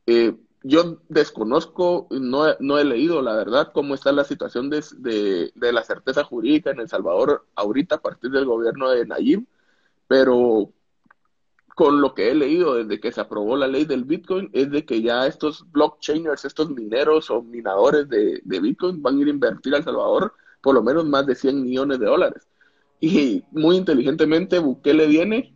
[0.07, 4.83] Eh, yo desconozco, no, no, he leído la verdad cómo está la situación de,
[5.55, 9.47] de, la certeza jurídica en El Salvador ahorita a partir del gobierno de Nayib,
[10.09, 10.73] pero
[11.75, 14.87] con lo que he leído desde que se aprobó la ley del Bitcoin es de
[14.87, 19.31] que ya estos blockchainers, estos mineros o minadores de, de Bitcoin van a ir a
[19.31, 22.49] invertir a El Salvador por lo menos más de 100 millones de dólares.
[23.07, 25.53] Y muy inteligentemente Bukele viene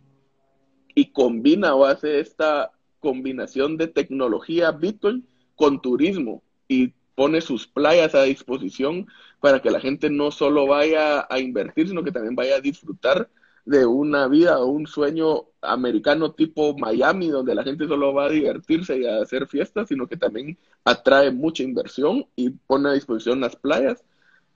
[0.93, 8.13] y combina o hace esta combinación de tecnología Bitcoin con turismo y pone sus playas
[8.13, 9.07] a disposición
[9.39, 13.31] para que la gente no solo vaya a invertir, sino que también vaya a disfrutar
[13.65, 18.29] de una vida o un sueño americano tipo Miami, donde la gente solo va a
[18.29, 23.41] divertirse y a hacer fiestas, sino que también atrae mucha inversión y pone a disposición
[23.41, 24.03] las playas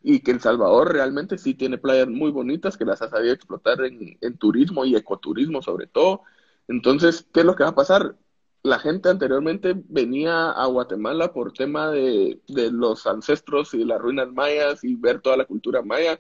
[0.04, 3.80] y que El Salvador realmente sí tiene playas muy bonitas que las ha sabido explotar
[3.86, 6.24] en, turismo y ecoturismo sobre todo.
[6.68, 8.18] Entonces, ¿qué es lo que va a pasar?
[8.64, 14.84] La gente anteriormente venía a Guatemala por tema de, los ancestros y las ruinas mayas
[14.84, 16.20] y ver toda la cultura maya.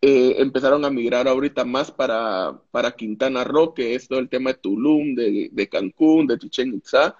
[0.00, 4.52] Eh, empezaron a migrar ahorita más para, para Quintana Roo, que es todo el tema
[4.52, 7.16] de Tulum, de, de Cancún, de Chichen Itzá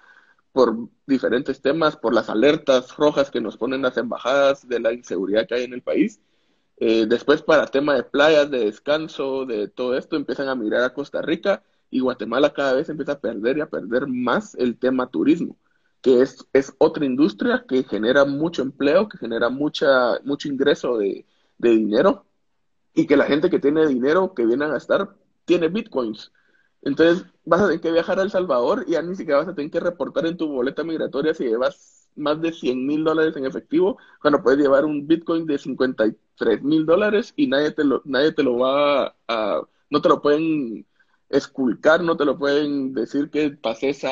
[0.53, 5.47] por diferentes temas, por las alertas rojas que nos ponen las embajadas de la inseguridad
[5.47, 6.21] que hay en el país.
[6.79, 10.95] Eh, después para tema de playas, de descanso, de todo esto, empiezan a mirar a
[10.95, 15.11] Costa Rica y Guatemala cada vez empieza a perder y a perder más el tema
[15.11, 15.57] turismo,
[16.01, 21.27] que es, es otra industria que genera mucho empleo, que genera mucha, mucho ingreso de,
[21.59, 22.27] de dinero
[22.95, 26.33] y que la gente que tiene dinero que viene a gastar tiene bitcoins.
[26.83, 29.55] Entonces vas a tener que viajar a El Salvador y ya ni siquiera vas a
[29.55, 33.47] tener que reportar en tu boleta migratoria si llevas más de 100 mil dólares en
[33.47, 38.33] efectivo, cuando puedes llevar un Bitcoin de 53 mil dólares y nadie te, lo, nadie
[38.33, 40.87] te lo va a, no te lo pueden
[41.29, 44.11] esculcar, no te lo pueden decir que pases a,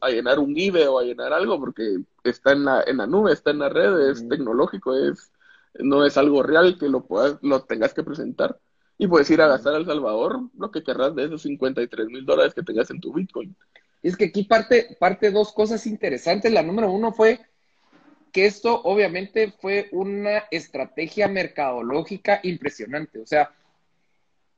[0.00, 3.32] a, llenar un IBE o a llenar algo porque está en la, en la nube,
[3.32, 5.32] está en la red, es tecnológico, es,
[5.74, 8.58] no es algo real que lo, puedas, lo tengas que presentar.
[8.98, 12.26] Y puedes ir a gastar a El Salvador lo que querrás de esos 53 mil
[12.26, 13.54] dólares que tengas en tu Bitcoin.
[14.02, 16.52] Es que aquí parte, parte dos cosas interesantes.
[16.52, 17.40] La número uno fue
[18.32, 23.20] que esto obviamente fue una estrategia mercadológica impresionante.
[23.20, 23.54] O sea,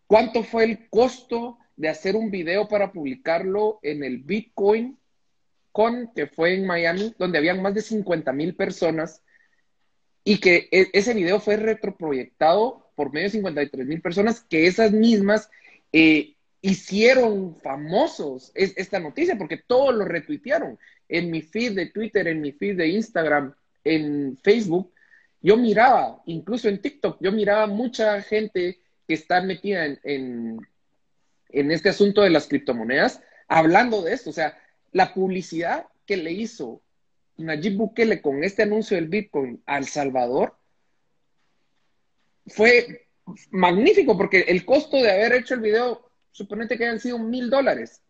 [0.06, 4.98] ¿cuánto fue el costo de hacer un video para publicarlo en el Bitcoin
[5.72, 9.22] Con, que fue en Miami, donde habían más de 50 mil personas
[10.24, 14.92] y que e, ese video fue retroproyectado por medio de 53 mil personas, que esas
[14.92, 15.48] mismas
[15.90, 20.78] eh, hicieron famosos esta noticia, porque todos lo retuitearon.
[21.08, 24.92] En mi feed de Twitter, en mi feed de Instagram, en Facebook,
[25.40, 30.60] yo miraba, incluso en TikTok, yo miraba mucha gente que está metida en,
[31.48, 34.28] en, este asunto de las criptomonedas, hablando de esto.
[34.28, 34.58] O sea,
[34.92, 36.82] la publicidad que le hizo
[37.38, 40.59] Nayib Bukele con este anuncio del Bitcoin al Salvador
[42.46, 43.06] fue
[43.50, 48.02] magnífico porque el costo de haber hecho el video, suponete que hayan sido mil dólares,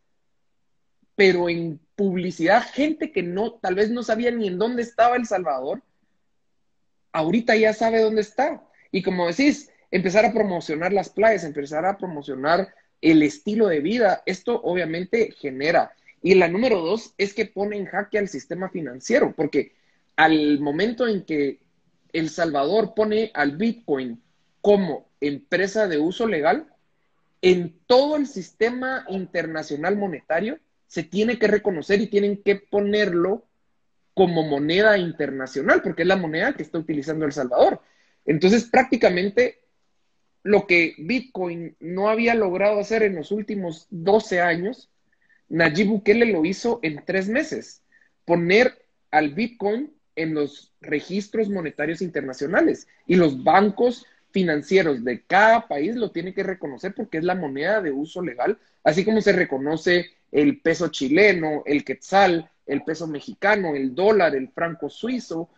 [1.15, 5.27] pero en publicidad, gente que no, tal vez no sabía ni en dónde estaba El
[5.27, 5.83] Salvador,
[7.13, 8.63] ahorita ya sabe dónde está.
[8.91, 14.23] Y como decís, empezar a promocionar las playas, empezar a promocionar el estilo de vida,
[14.27, 15.93] esto obviamente genera.
[16.23, 19.73] Y la número dos es que pone en jaque al sistema financiero, porque
[20.17, 21.61] al momento en que
[22.13, 24.23] El Salvador pone al Bitcoin
[24.61, 26.67] como empresa de uso legal,
[27.43, 33.47] en todo el sistema internacional monetario, se tiene que reconocer y tienen que ponerlo
[34.15, 37.81] como moneda internacional, porque es la moneda que está utilizando El Salvador.
[38.27, 39.61] Entonces, prácticamente
[40.43, 44.91] lo que Bitcoin no había logrado hacer en los últimos 12 años,
[45.49, 47.83] Nayib Bukele lo hizo en tres meses,
[48.25, 55.97] poner al Bitcoin en los registros monetarios internacionales y los bancos financieros de cada país
[55.97, 60.07] lo tienen que reconocer porque es la moneda de uso legal, así como se reconoce
[60.31, 65.51] el peso chileno, el quetzal, el peso mexicano, el dólar, el franco suizo,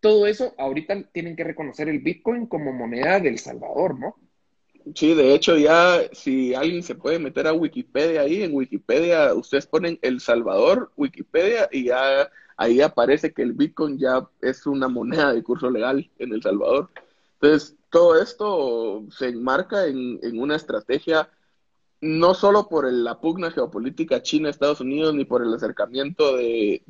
[0.00, 4.16] todo eso ahorita tienen que reconocer el Bitcoin como moneda del Salvador, ¿no?
[4.94, 9.66] Sí, de hecho ya si alguien se puede meter a Wikipedia ahí, en Wikipedia ustedes
[9.66, 15.32] ponen El Salvador, Wikipedia, y ya ahí aparece que el Bitcoin ya es una moneda
[15.32, 16.90] de curso legal en El Salvador.
[17.40, 21.30] Entonces, todo esto se enmarca en, una estrategia
[22.02, 26.82] no solo por la pugna geopolítica China-Estados Unidos, ni por el acercamiento de,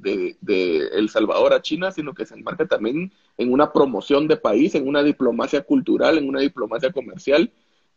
[0.92, 4.88] El Salvador a China, sino que se enmarca también en una promoción de país, en
[4.88, 7.52] una diplomacia cultural, en una diplomacia comercial,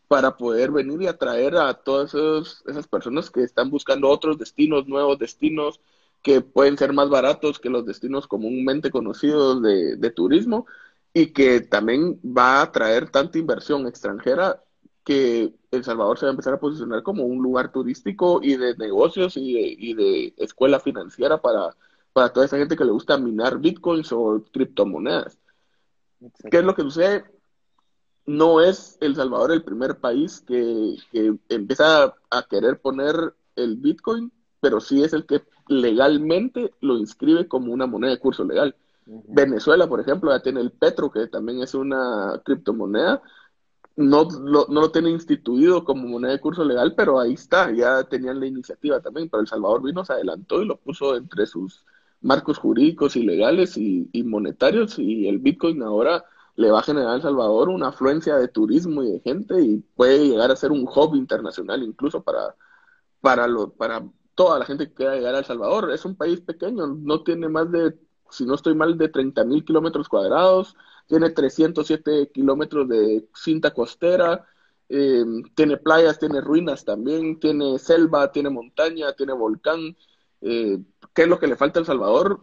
[0.07, 2.13] para poder venir y atraer a todas
[2.67, 5.79] esas personas que están buscando otros destinos, nuevos destinos,
[6.23, 10.65] que pueden ser más baratos que los destinos comúnmente conocidos de, de turismo
[11.13, 14.63] y que también va a atraer tanta inversión extranjera
[15.03, 18.75] que El Salvador se va a empezar a posicionar como un lugar turístico y de
[18.77, 21.75] negocios y de, escuela financiera para,
[22.13, 25.37] para toda esa gente que le gusta minar bitcoins o criptomonedas.
[26.49, 27.25] ¿Qué es lo que sucede?
[28.25, 30.95] No es El Salvador el primer país que,
[31.49, 34.31] empieza a, querer poner el bitcoin,
[34.61, 38.75] pero sí es el que legalmente lo inscribe como una moneda de curso legal.
[39.05, 43.21] Venezuela, por ejemplo, ya tiene el Petro, que también es una criptomoneda,
[43.95, 48.03] no lo, no lo tiene instituido como moneda de curso legal, pero ahí está, ya
[48.03, 51.85] tenían la iniciativa también, pero El Salvador vino, se adelantó y lo puso entre sus
[52.21, 56.23] marcos jurídicos y legales y, monetarios y el Bitcoin ahora
[56.55, 59.83] le va a generar a El Salvador una afluencia de turismo y de gente y
[59.95, 62.55] puede llegar a ser un hub internacional incluso para,
[63.21, 64.03] para, lo, para
[64.35, 65.91] toda la gente que quiera llegar a El Salvador.
[65.91, 67.95] Es un país pequeño, no tiene más de,
[68.29, 70.75] si no estoy mal, de 30 mil kilómetros cuadrados
[71.07, 74.45] tiene 307 kilómetros de cinta costera,
[74.89, 75.23] eh,
[75.55, 79.95] tiene playas, tiene ruinas también, tiene selva, tiene montaña, tiene volcán.
[80.41, 80.79] Eh,
[81.13, 82.41] ¿Qué es lo que le falta a El Salvador?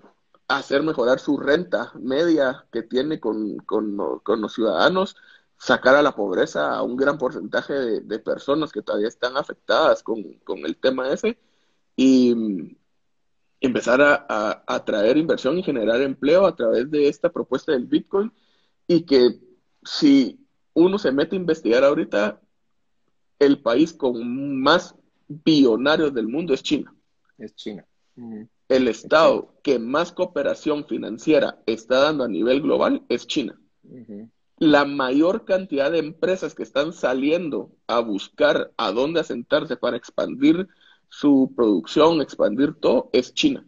[0.48, 5.16] Hacer mejorar su renta media que tiene con, los ciudadanos,
[5.58, 10.18] sacar a la pobreza a un gran porcentaje de, personas que todavía están afectadas con,
[10.64, 11.38] el tema ese
[12.02, 12.34] y
[13.60, 18.32] empezar a atraer inversión y generar empleo a través de esta propuesta del Bitcoin
[18.86, 19.38] y que
[19.84, 20.40] si
[20.72, 22.40] uno se mete a investigar ahorita,
[23.38, 24.94] el país con más
[25.28, 26.94] billonarios del mundo es China.
[27.36, 27.84] Es China.
[28.66, 33.60] El estado que más cooperación financiera está dando a nivel global es China.
[34.56, 40.66] La mayor cantidad de empresas que están saliendo a buscar a dónde asentarse para expandir
[41.10, 43.66] su producción, expandir todo, es China.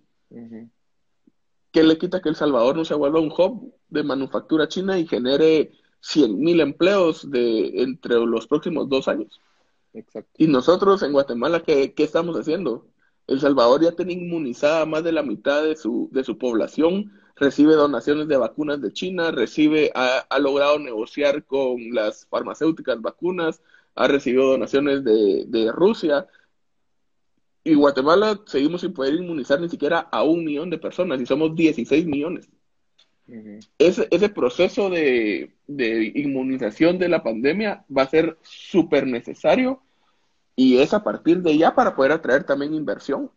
[1.71, 5.07] ¿Qué le quita que El Salvador no se vuelva un hub de manufactura china y
[5.07, 9.41] genere 100 mil empleos de, entre los próximos dos años.
[10.37, 12.87] Y nosotros en Guatemala, ¿qué, ¿qué, estamos haciendo?
[13.27, 17.75] El Salvador ya tiene inmunizada más de la mitad de su, de su población, recibe
[17.75, 23.63] donaciones de vacunas de China, recibe, ha, ha logrado negociar con las farmacéuticas vacunas,
[23.95, 26.27] ha recibido donaciones de, de Rusia,
[27.65, 31.55] y Guatemala seguimos sin poder inmunizar ni siquiera a un millón de personas y somos
[31.55, 32.49] 16 millones.
[33.79, 39.81] ese, ese, proceso de, de, inmunización de la pandemia va a ser súper necesario
[40.57, 43.31] y es a partir de ya para poder atraer también inversión.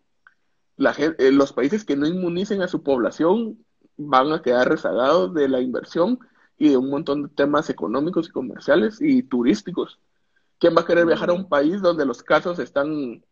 [0.76, 3.64] La eh, los países que no inmunicen a su población
[3.98, 6.20] van a quedar rezagados de la inversión
[6.58, 10.00] y de un montón de temas económicos y comerciales y turísticos.
[10.60, 13.24] ¿Quién va a querer viajar a un país donde los casos están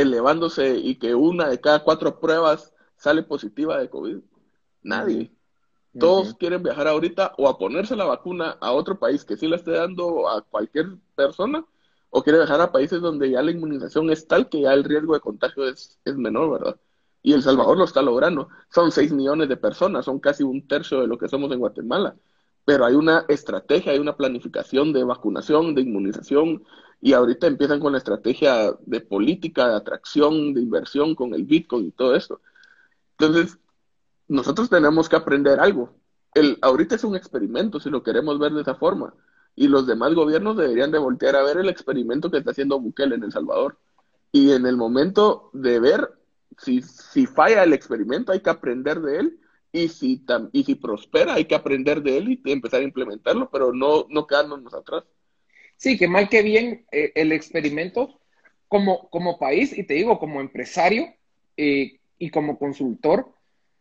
[0.00, 4.18] elevándose y que una de cada cuatro pruebas sale positiva de COVID.
[4.82, 5.32] Nadie.
[5.98, 9.56] Todos quieren viajar ahorita o a ponerse la vacuna a otro país que sí la
[9.56, 11.64] esté dando a cualquier persona
[12.10, 15.14] o quiere viajar a países donde ya la inmunización es tal que ya el riesgo
[15.14, 16.80] de contagio es, es menor, ¿verdad?
[17.22, 18.48] Y El Salvador lo está logrando.
[18.70, 22.16] Son 6 millones de personas, son casi un tercio de lo que somos en Guatemala.
[22.64, 26.64] Pero hay una estrategia, hay una planificación de vacunación, de inmunización,
[27.00, 31.86] y ahorita empiezan con la estrategia de política, de atracción, de inversión con el Bitcoin
[31.86, 32.40] y todo esto.
[33.18, 33.58] Entonces,
[34.28, 35.94] nosotros tenemos que aprender algo.
[36.34, 39.14] El, ahorita es un experimento, si lo queremos ver de esa forma.
[39.56, 43.16] Y los demás gobiernos deberían de voltear a ver el experimento que está haciendo Bukele
[43.16, 43.78] en El Salvador.
[44.30, 46.12] Y en el momento de ver
[46.58, 49.40] si, si falla el experimento, hay que aprender de él.
[49.72, 53.72] Y si, y si prospera, hay que aprender de él y empezar a implementarlo, pero
[53.72, 55.04] no, no quedarnos atrás.
[55.80, 58.20] Sí, que mal que bien eh, el experimento
[58.68, 61.14] como, como país, y te digo, como empresario
[61.56, 63.32] eh, y como consultor,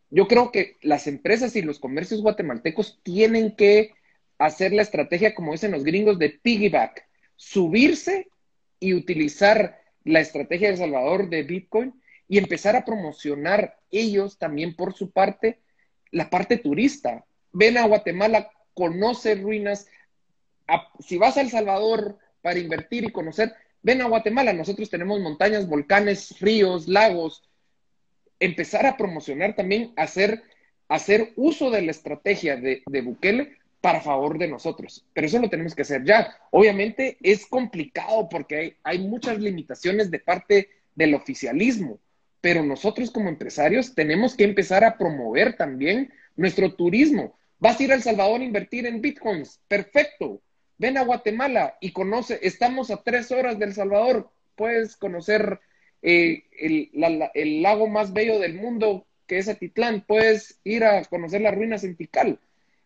[0.10, 3.96] yo creo que las empresas y los comercios guatemaltecos tienen que
[4.38, 8.32] hacer la estrategia, como dicen los gringos, de piggyback, subirse
[8.80, 14.94] y utilizar la estrategia de Salvador de Bitcoin y empezar a promocionar ellos también por
[14.94, 15.60] su parte
[16.12, 17.26] la parte turista.
[17.52, 19.88] Ven a Guatemala, conoce ruinas,
[21.00, 25.68] si vas a El Salvador para invertir y conocer, ven a Guatemala, nosotros tenemos montañas,
[25.68, 27.44] volcanes, ríos, lagos,
[28.40, 30.44] empezar a promocionar también, hacer,
[30.88, 35.06] hacer uso de la estrategia de, Bukele para favor de nosotros.
[35.14, 36.36] Pero eso lo tenemos que hacer ya.
[36.52, 42.00] Obviamente es complicado porque hay, hay muchas limitaciones de parte del oficialismo,
[42.42, 47.38] pero nosotros como empresarios tenemos que empezar a promover también nuestro turismo.
[47.60, 50.42] Vas a ir a El Salvador a invertir en bitcoins, perfecto
[50.80, 55.60] ven a Guatemala y conoce, estamos a tres horas del Salvador, puedes conocer
[56.02, 61.54] eh, el, lago más bello del mundo, que es Atitlán, puedes ir a conocer las
[61.54, 62.39] ruinas en Tikal,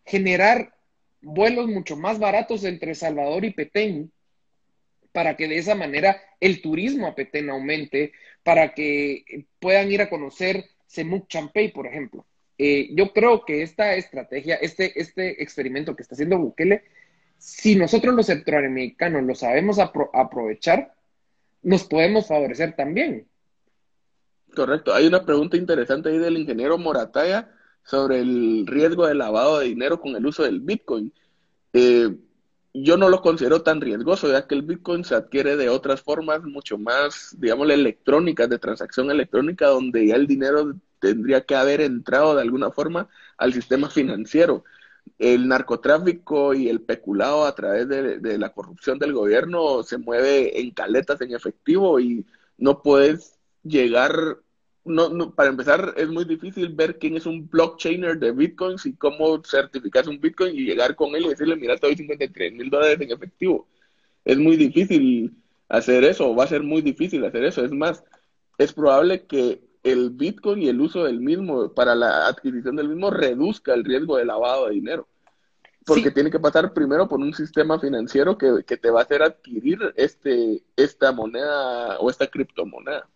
[0.04, 0.74] generar
[1.22, 4.12] vuelos mucho más baratos entre Salvador y Petén,
[5.12, 10.10] para que de esa manera el turismo a Petén aumente, para que puedan ir a
[10.10, 12.26] conocer Semuc Champey, por ejemplo.
[12.58, 16.82] Eh, yo creo que esta estrategia, este, este experimento que está haciendo Bukele,
[17.44, 20.94] si nosotros los centroamericanos lo sabemos aprovechar,
[21.62, 23.28] nos podemos favorecer también.
[24.56, 24.94] Correcto.
[24.94, 27.50] Hay una pregunta interesante ahí del ingeniero Morataya
[27.82, 31.12] sobre el riesgo de lavado de dinero con el uso del Bitcoin.
[31.74, 32.16] Eh,
[32.72, 36.42] yo no lo considero tan riesgoso, ya que el Bitcoin se adquiere de otras formas
[36.44, 42.36] mucho más, digamos, electrónicas, de transacción electrónica, donde ya el dinero tendría que haber entrado
[42.36, 44.64] de alguna forma al sistema financiero
[45.18, 50.70] el narcotráfico y el peculado a través de, la corrupción del gobierno se mueve en
[50.70, 52.26] caletas en efectivo y
[52.58, 54.38] no puedes llegar,
[54.84, 59.42] no, para empezar es muy difícil ver quién es un blockchainer de bitcoins y cómo
[59.44, 63.00] certificar un bitcoin y llegar con él y decirle, mira, te doy 53 mil dólares
[63.00, 63.68] en efectivo.
[64.24, 65.36] Es muy difícil
[65.68, 67.64] hacer eso, va a ser muy difícil hacer eso.
[67.64, 68.04] Es más,
[68.58, 73.10] es probable que el Bitcoin y el uso del mismo para la adquisición del mismo
[73.10, 75.06] reduzca el riesgo de lavado de dinero.
[75.86, 79.78] Porque tiene que pasar primero por un sistema financiero que, te va a hacer adquirir
[79.96, 83.06] este, esta moneda o esta criptomoneda.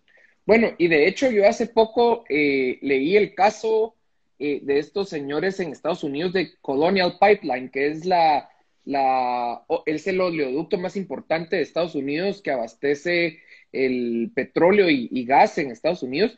[0.45, 3.95] Bueno, y de hecho yo hace poco eh, leí el caso
[4.39, 8.51] eh, de estos señores en Estados Unidos de Colonial Pipeline, que es la,
[8.85, 13.39] la, es el oleoducto más importante de Estados Unidos que abastece
[13.73, 16.37] el petróleo y gas en Estados Unidos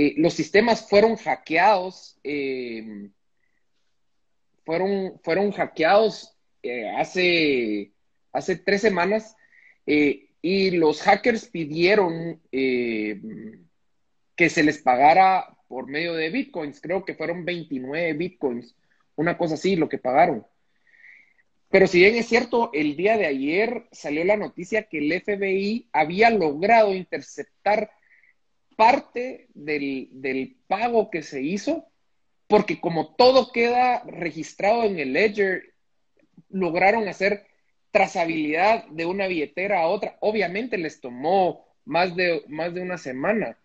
[0.00, 3.10] eh, los sistemas fueron hackeados, eh,
[4.64, 7.90] fueron, fueron hackeados eh, hace,
[8.32, 9.34] hace tres semanas
[9.84, 16.80] y los hackers pidieron que se les pagara por medio de bitcoins.
[16.80, 18.76] Creo que fueron 29 bitcoins,
[19.16, 20.46] una cosa así, lo que pagaron.
[21.70, 25.88] Pero si bien es cierto, el día de ayer salió la noticia que el FBI
[25.92, 27.90] había logrado interceptar
[28.78, 31.88] parte del, del pago que se hizo,
[32.46, 35.74] porque como todo queda registrado en el ledger,
[36.48, 37.48] lograron hacer
[37.90, 40.16] trazabilidad de una billetera a otra.
[40.20, 43.58] Obviamente les tomó más de, más de una semana,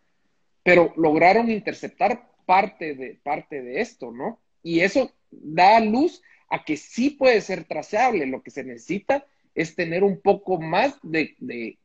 [0.64, 4.39] pero lograron interceptar parte de, parte de esto, ¿no?
[4.64, 8.26] Y eso da luz a que sí puede ser trazable.
[8.26, 11.78] Lo que se necesita es tener un poco más de,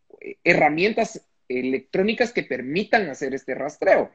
[0.44, 4.10] herramientas electrónicas que permitan hacer este rastreo.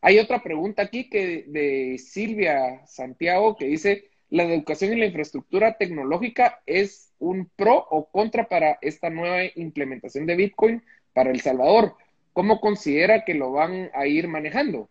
[0.00, 5.76] Hay otra pregunta aquí que de Silvia Santiago que dice, ¿la educación y la infraestructura
[5.76, 11.94] tecnológica es un pro o contra para esta nueva implementación de Bitcoin para El Salvador?
[12.32, 14.88] ¿Cómo considera que lo van a ir manejando?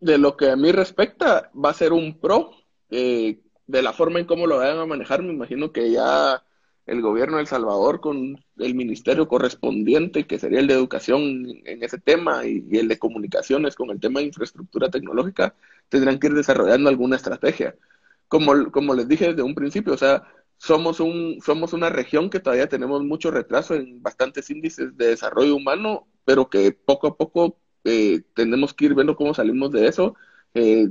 [0.00, 2.50] De lo que a mí respecta, va a ser un pro
[2.90, 6.42] eh, de la forma en cómo lo vayan a manejar, me imagino que ya
[6.86, 11.82] el gobierno de El Salvador con el ministerio correspondiente, que sería el de educación en
[11.82, 15.54] ese tema, y, el de comunicaciones con el tema de infraestructura tecnológica,
[15.88, 17.76] tendrán que ir desarrollando alguna estrategia.
[18.28, 20.24] Como, como les dije desde un principio, o sea,
[20.58, 25.56] somos, un, somos una región que todavía tenemos mucho retraso en bastantes índices de desarrollo
[25.56, 30.14] humano, pero que poco a poco eh, tenemos que ir viendo cómo salimos de eso.
[30.54, 30.90] Eh,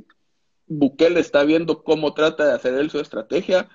[0.68, 3.70] Bukele está viendo cómo trata de hacer él su estrategia,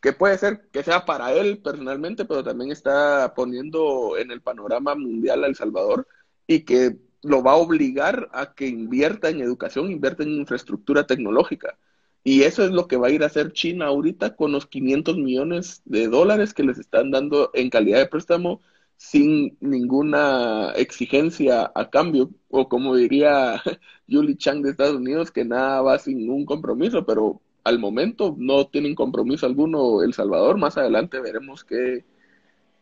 [0.00, 4.94] que puede ser que sea para él personalmente, pero también está poniendo en el panorama
[4.94, 6.06] mundial a El Salvador
[6.46, 11.78] y que lo va a obligar a que invierta en educación, invierta en infraestructura tecnológica.
[12.22, 15.16] Y eso es lo que va a ir a hacer China ahorita con los 500
[15.16, 18.60] millones de dólares que les están dando en calidad de préstamo
[18.96, 23.62] sin ninguna exigencia a cambio, o como diría
[24.08, 28.66] Julie Chang de Estados Unidos, que nada va sin un compromiso, pero al momento no
[28.66, 32.04] tienen compromiso alguno El Salvador, más adelante veremos qué,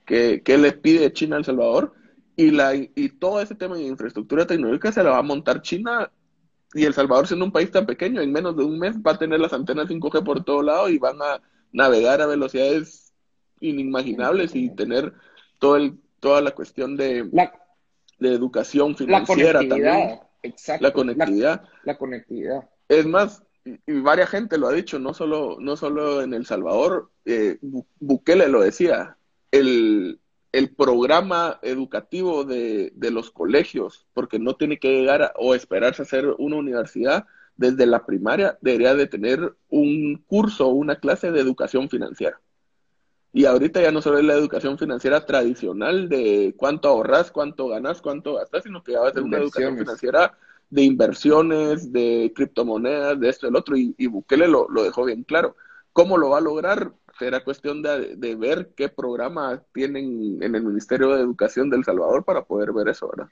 [0.04, 1.94] qué, le pide China a El Salvador,
[2.36, 6.10] y, la, y todo ese tema de infraestructura tecnológica se la va a montar China,
[6.74, 9.18] y El Salvador siendo un país tan pequeño, en menos de un mes va a
[9.18, 11.40] tener las antenas 5G por todo lado y van a
[11.72, 13.12] navegar a velocidades
[13.60, 15.12] inimaginables y tener
[15.58, 17.52] todo el toda la cuestión de, la,
[18.18, 20.20] de educación financiera también.
[20.42, 20.82] Exacto.
[20.82, 21.64] La conectividad.
[21.84, 22.68] La, conectividad.
[22.88, 23.42] Es más,
[23.86, 27.58] y, varias gente lo ha dicho, no solo, no solo en El Salvador, eh,
[28.00, 29.16] Bukele lo decía,
[29.50, 30.20] el,
[30.52, 36.04] el programa educativo de, de, los colegios, porque no tiene que llegar o esperarse a
[36.04, 41.40] hacer una universidad, desde la primaria debería de tener un curso o una clase de
[41.40, 42.40] educación financiera.
[43.32, 48.00] Y ahorita ya no solo es la educación financiera tradicional de cuánto ahorras, cuánto ganas,
[48.00, 50.38] cuánto gastas, sino que ya va a ser una educación financiera
[50.70, 53.76] de inversiones, de criptomonedas, de esto y del otro.
[53.76, 55.56] Y, Bukele lo, dejó bien claro.
[55.92, 56.92] ¿Cómo lo va a lograr?
[57.18, 62.44] Será cuestión de, ver qué programa tienen en el Ministerio de Educación del Salvador para
[62.44, 63.30] poder ver eso, ¿verdad?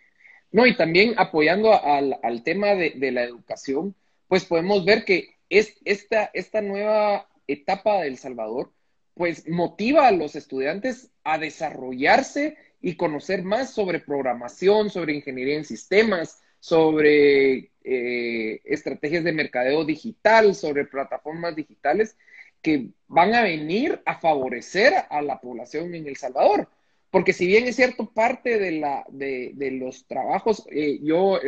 [0.53, 3.95] No, y también apoyando al, al tema de, de, la educación,
[4.29, 8.71] pues podemos ver que es esta, esta nueva etapa del Salvador
[9.17, 15.65] pues motiva a los estudiantes a desarrollarse y conocer más sobre programación, sobre ingeniería en
[15.65, 22.17] sistemas, sobre eh, estrategias de mercadeo digital, sobre plataformas digitales
[22.61, 26.69] que van a venir a favorecer a la población en El Salvador.
[27.13, 31.39] Porque si bien es cierto, parte de, la, de, los trabajos, eh, yo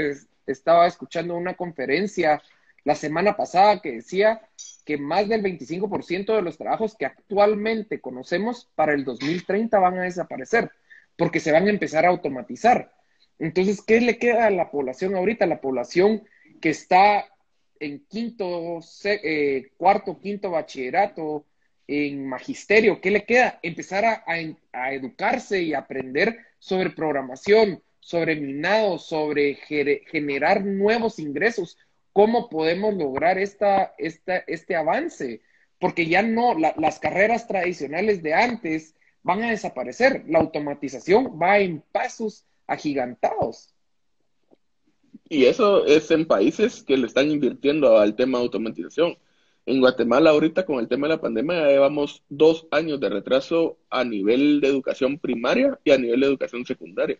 [0.46, 2.40] estaba escuchando una conferencia
[2.84, 4.40] la semana pasada que decía
[4.84, 10.02] que más del 25% de los trabajos que actualmente conocemos para el 2030 van a
[10.02, 10.70] desaparecer,
[11.16, 12.92] porque se van a empezar a automatizar.
[13.38, 15.46] Entonces, ¿qué le queda a la población ahorita?
[15.46, 16.24] La población
[16.60, 17.26] que está
[17.80, 21.44] en quinto, eh, cuarto, quinto bachillerato,
[21.88, 23.58] en magisterio, ¿qué le queda?
[23.62, 31.78] Empezar a, educarse y aprender sobre programación, sobre minado, sobre generar nuevos ingresos,
[32.12, 35.40] cómo podemos lograr esta, este avance,
[35.80, 41.80] porque ya no, las carreras tradicionales de antes van a desaparecer, la automatización va en
[41.92, 43.74] pasos agigantados.
[45.28, 49.18] Y eso es en países que le están invirtiendo al tema de automatización.
[49.66, 54.04] En Guatemala ahorita con el tema de la pandemia llevamos dos años de retraso a
[54.04, 57.18] nivel de educación primaria y a nivel de educación secundaria.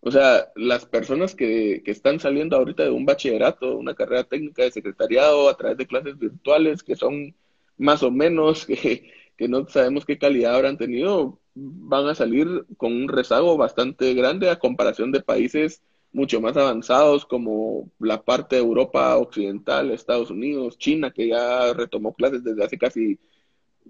[0.00, 4.62] O sea, las personas que, que están saliendo ahorita de un bachillerato, una carrera técnica
[4.62, 7.34] de secretariado a través de clases virtuales que son
[7.76, 12.92] más o menos, que, que no sabemos qué calidad habrán tenido, van a salir con
[12.92, 15.82] un rezago bastante grande a comparación de países
[16.12, 22.14] mucho más avanzados como la parte de Europa occidental, Estados Unidos, China, que ya retomó
[22.14, 23.18] clases desde hace casi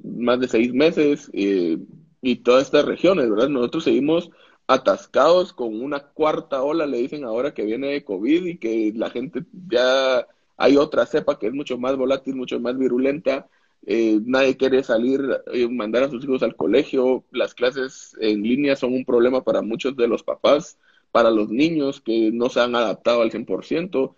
[0.03, 1.79] más de seis meses eh,
[2.21, 3.49] y todas estas regiones, ¿verdad?
[3.49, 4.31] Nosotros seguimos
[4.67, 9.11] atascados con una cuarta ola, le dicen ahora que viene de COVID y que la
[9.11, 10.27] gente ya
[10.57, 13.49] hay otra cepa que es mucho más volátil, mucho más virulenta.
[13.87, 15.23] Eh, nadie quiere salir,
[15.53, 17.25] eh, mandar a sus hijos al colegio.
[17.31, 20.79] Las clases en línea son un problema para muchos de los papás,
[21.13, 24.17] para los niños que no se han adaptado al 100%.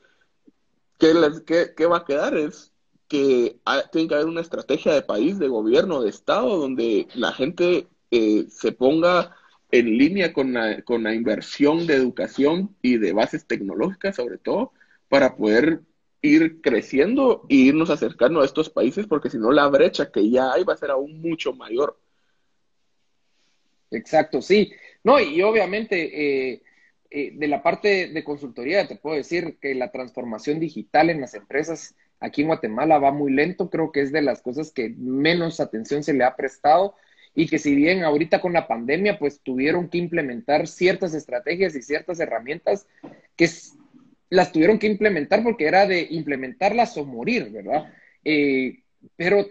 [0.98, 2.36] ¿Qué, les, qué, qué va a quedar?
[2.36, 2.72] Es
[3.08, 3.58] que
[3.92, 8.46] tiene que haber una estrategia de país, de gobierno, de Estado, donde la gente eh,
[8.48, 9.34] se ponga
[9.70, 14.72] en línea con la, con la inversión de educación y de bases tecnológicas, sobre todo,
[15.08, 15.82] para poder
[16.22, 20.52] ir creciendo e irnos acercando a estos países, porque si no, la brecha que ya
[20.52, 21.98] hay va a ser aún mucho mayor.
[23.90, 24.72] Exacto, sí.
[25.04, 26.62] No, y obviamente eh,
[27.10, 31.34] eh, de la parte de consultoría te puedo decir que la transformación digital en las
[31.34, 35.60] empresas aquí en Guatemala va muy lento, creo que es de las cosas que menos
[35.60, 36.94] atención se le ha prestado
[37.34, 41.82] y que si bien ahorita con la pandemia pues tuvieron que implementar ciertas estrategias y
[41.82, 42.86] ciertas herramientas
[43.36, 43.48] que
[44.30, 47.92] las tuvieron que implementar porque era de implementarlas o morir, ¿verdad?
[48.24, 48.82] Eh,
[49.16, 49.46] pero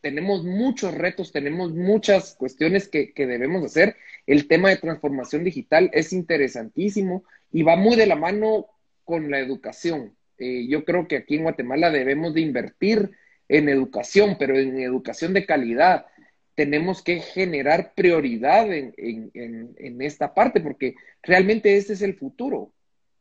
[0.00, 3.96] tenemos muchos retos, tenemos muchas cuestiones que, que, debemos hacer.
[4.26, 8.66] El tema de transformación digital es interesantísimo y va muy de la mano
[9.04, 10.14] con la educación.
[10.38, 13.10] Eh, yo creo que aquí en Guatemala debemos de invertir
[13.48, 16.06] en educación, pero en educación de calidad
[16.54, 22.72] tenemos que generar prioridad en, esta parte, porque realmente ese es el futuro.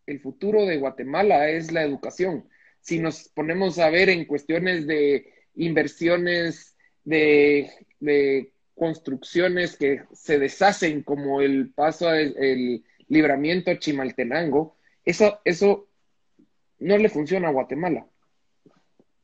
[0.10, 2.50] El futuro de Guatemala es la educación.
[2.82, 7.70] Si nos ponemos a ver en cuestiones de inversiones, de,
[8.74, 15.88] construcciones que se deshacen, como el paso, el, libramiento Chimaltenango, eso, eso
[16.80, 18.08] no le funciona a Guatemala.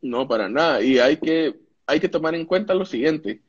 [0.02, 0.84] No, para nada.
[0.84, 1.56] Y hay que,
[1.88, 3.42] hay que tomar en cuenta lo siguiente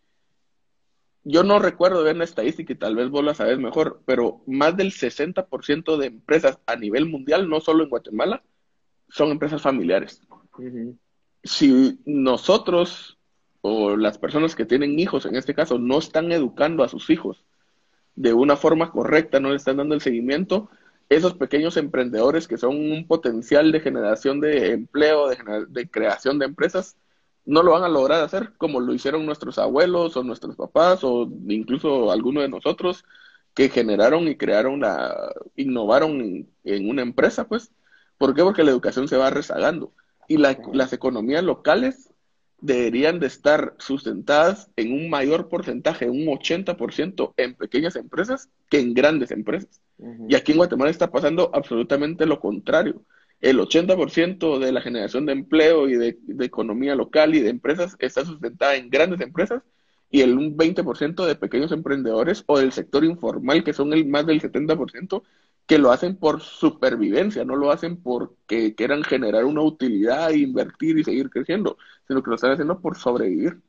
[1.28, 4.76] yo no recuerdo ver una estadística y tal vez vos la sabes mejor, pero más
[4.76, 8.44] del 60% de empresas a nivel mundial, no solo en Guatemala,
[9.08, 10.22] son empresas familiares.
[11.42, 13.18] Si nosotros
[13.60, 17.42] o las personas que tienen hijos, en este caso, no están educando a sus hijos
[18.14, 20.70] de una forma correcta, no le están dando el seguimiento,
[21.08, 26.46] esos pequeños emprendedores que son un potencial de generación de empleo, de, de creación de
[26.46, 26.96] empresas,
[27.46, 31.30] no lo van a lograr hacer como lo hicieron nuestros abuelos o nuestros papás o
[31.48, 33.04] incluso algunos de nosotros
[33.54, 37.72] que generaron y crearon la, innovaron en, una empresa, pues.
[38.18, 38.42] ¿Por qué?
[38.42, 39.94] Porque la educación se va rezagando.
[40.28, 42.10] Y las economías locales
[42.60, 48.92] deberían de estar sustentadas en un mayor porcentaje, un 80% en pequeñas empresas que en
[48.92, 49.80] grandes empresas.
[50.28, 53.02] Y aquí en Guatemala está pasando absolutamente lo contrario
[53.40, 58.24] el 80% de la generación de empleo y de, economía local y de empresas está
[58.24, 59.62] sustentada en grandes empresas
[60.10, 64.40] y el 20% de pequeños emprendedores o del sector informal, que son el más del
[64.40, 65.22] 70%,
[65.66, 70.98] que lo hacen por supervivencia, no lo hacen porque quieran generar una utilidad, e invertir
[70.98, 71.76] y seguir creciendo,
[72.06, 73.60] sino que lo están haciendo por sobrevivir.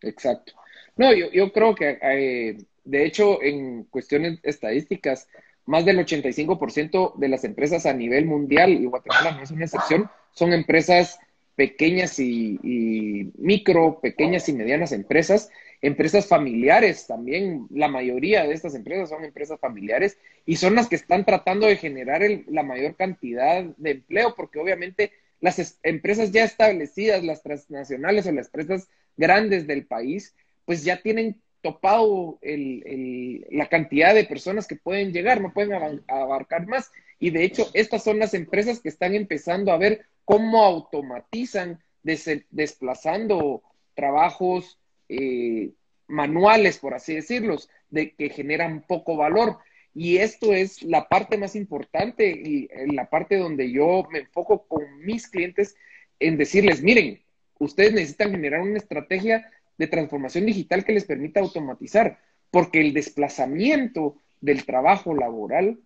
[0.00, 0.54] Exacto.
[0.96, 5.28] No, yo, yo creo que, eh, de hecho, en cuestiones estadísticas,
[5.66, 10.10] más del 85% de las empresas a nivel mundial, y Guatemala no es una excepción,
[10.32, 11.18] son empresas
[11.56, 15.50] pequeñas y, micro, pequeñas y medianas empresas,
[15.80, 20.96] empresas familiares también, la mayoría de estas empresas son empresas familiares y son las que
[20.96, 27.22] están tratando de generar la mayor cantidad de empleo, porque obviamente las empresas ya establecidas,
[27.22, 30.34] las transnacionales o las empresas grandes del país,
[30.64, 36.92] pues ya tienen topado la cantidad de personas que pueden llegar, no pueden abarcar más.
[37.18, 43.62] Y de hecho, estas son las empresas que están empezando a ver cómo automatizan, desplazando
[43.94, 45.70] trabajos eh,
[46.06, 49.56] manuales, por así decirlos, de que generan poco valor.
[49.94, 54.84] Y esto es la parte más importante y la parte donde yo me enfoco con
[54.98, 55.76] mis clientes
[56.20, 57.22] en decirles, miren,
[57.58, 62.18] ustedes necesitan generar una estrategia de transformación digital que les permita automatizar,
[62.50, 65.80] porque el desplazamiento del trabajo laboral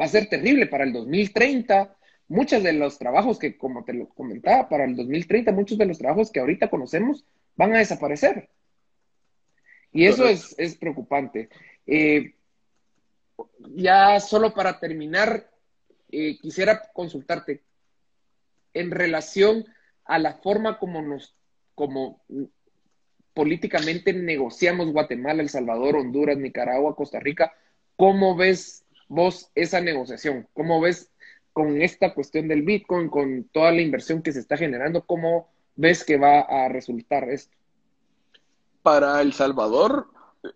[0.00, 1.96] va a ser terrible para el 2030.
[2.28, 5.98] Muchos de los trabajos que, como te lo comentaba, para el 2030, muchos de los
[5.98, 7.24] trabajos que ahorita conocemos
[7.56, 8.48] van a desaparecer.
[9.92, 11.48] Y eso es, preocupante.
[11.86, 12.34] Eh,
[13.74, 15.50] ya solo para terminar,
[16.10, 17.62] eh, quisiera consultarte
[18.74, 19.66] en relación
[20.04, 21.34] a la forma como nos,
[21.74, 22.22] como
[23.34, 27.52] políticamente negociamos Guatemala, El Salvador, Honduras, Nicaragua, Costa Rica.
[27.96, 30.48] ¿Cómo ves vos esa negociación?
[30.54, 31.10] ¿Cómo ves
[31.52, 35.04] con esta cuestión del Bitcoin, con toda la inversión que se está generando?
[35.04, 37.54] ¿Cómo ves que va a resultar esto?
[38.82, 40.08] para El Salvador,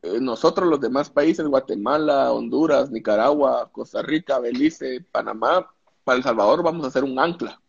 [0.03, 5.71] eh, nosotros los demás países, Guatemala, Honduras, Nicaragua, Costa Rica, Belice, Panamá,
[6.05, 7.61] para El Salvador vamos a hacer un ancla.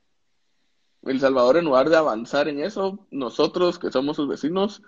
[1.06, 4.82] El Salvador, en lugar de avanzar en eso, nosotros que somos sus vecinos,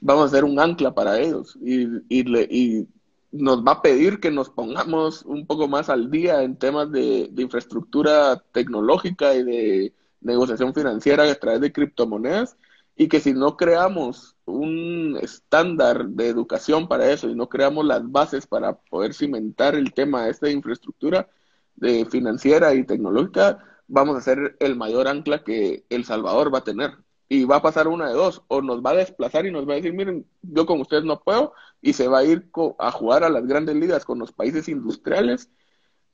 [0.00, 1.58] vamos a hacer un ancla para ellos.
[1.62, 2.86] Y, y,
[3.32, 7.28] nos va a pedir que nos pongamos un poco más al día en temas de,
[7.32, 12.58] de infraestructura tecnológica y de negociación financiera a través de criptomonedas
[12.96, 18.10] y que si no creamos un estándar de educación para eso y no creamos las
[18.10, 21.28] bases para poder cimentar el tema de esta infraestructura
[21.76, 26.64] de financiera y tecnológica, vamos a ser el mayor ancla que El Salvador va a
[26.64, 26.92] tener.
[27.28, 29.72] Y va a pasar una de dos, o nos va a desplazar y nos va
[29.72, 33.24] a decir, miren, yo con ustedes no puedo, y se va a ir a jugar
[33.24, 35.50] a las grandes ligas con los países industriales,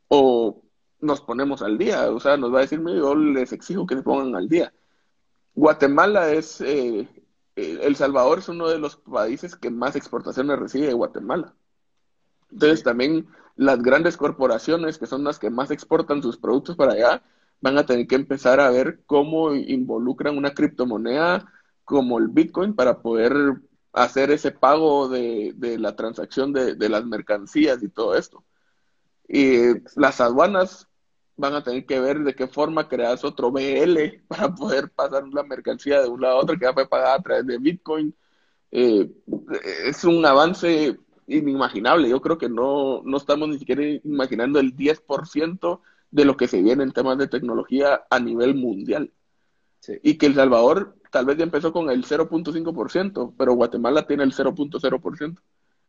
[0.07, 0.63] o
[1.01, 4.03] nos ponemos al día, o sea, nos va a decir, yo les exijo que se
[4.03, 4.73] pongan al día.
[5.55, 7.09] Guatemala es, eh,
[7.57, 11.55] eh, El Salvador es uno de los países que más exportaciones recibe de Guatemala.
[12.51, 17.23] Entonces también las grandes corporaciones, que son las que más exportan sus productos para allá,
[17.61, 21.53] van a tener que empezar a ver cómo involucran una criptomoneda
[21.85, 23.33] como el Bitcoin para poder
[23.93, 28.45] hacer ese pago de, la transacción de, de, las mercancías y todo esto.
[29.29, 29.59] Y
[29.97, 30.89] las aduanas
[31.39, 33.99] van a tener que ver de qué forma creas otro BL
[34.29, 37.23] para poder pasar la mercancía de un lado a otro que ya fue pagada a
[37.23, 38.15] través de Bitcoin.
[38.71, 39.11] Eh,
[39.87, 42.09] es un avance inimaginable.
[42.09, 45.81] Yo creo que no, no estamos ni siquiera imaginando el 10%
[46.11, 49.13] de lo que se viene en temas de tecnología a nivel mundial.
[50.03, 54.33] Y que El Salvador tal vez ya empezó con el 0.5%, pero Guatemala tiene el
[54.33, 55.41] 0.0%.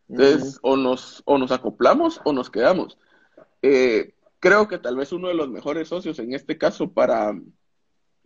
[0.09, 2.97] Entonces, o, nos, o nos acoplamos o nos quedamos.
[3.61, 7.39] Eh, creo que tal vez uno de los mejores socios en este caso para,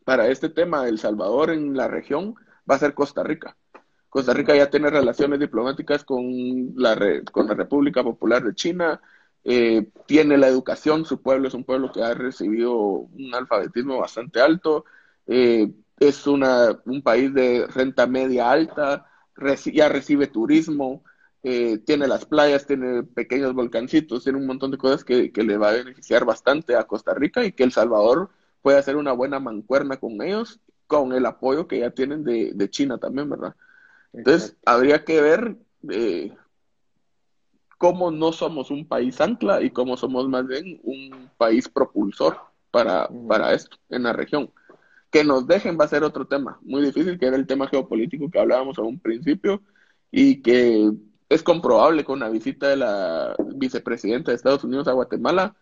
[0.06, 2.36] para este tema del Salvador en la región
[2.70, 3.58] va a ser Costa Rica.
[4.10, 6.24] Costa Rica ya tiene relaciones diplomáticas con
[6.76, 6.96] la,
[7.32, 9.02] con la República Popular de China,
[9.44, 14.40] eh, tiene la educación, su pueblo es un pueblo que ha recibido un alfabetismo bastante
[14.42, 14.86] alto,
[15.28, 19.08] eh, es una, un país de renta media alta,
[19.74, 21.04] ya recibe turismo,
[21.44, 25.70] eh, tiene las playas, tiene pequeños volcancitos, tiene un montón de cosas que, le va
[25.70, 28.30] a beneficiar bastante a Costa Rica y que El Salvador
[28.62, 32.98] puede hacer una buena mancuerna con ellos, con el apoyo que ya tienen de, China
[32.98, 33.56] también, ¿verdad?
[34.14, 35.58] Entonces, habría que ver
[35.90, 36.34] eh,
[37.84, 42.38] cómo no somos un país ancla y cómo somos más bien un país propulsor
[42.72, 44.50] para, para esto en la región.
[45.12, 48.32] Que nos dejen va a ser otro tema muy difícil, que era el tema geopolítico
[48.32, 49.62] que hablábamos a un principio
[50.12, 50.94] y que
[51.28, 55.54] es comprobable con una visita de la vicepresidenta de Estados Unidos a Guatemala,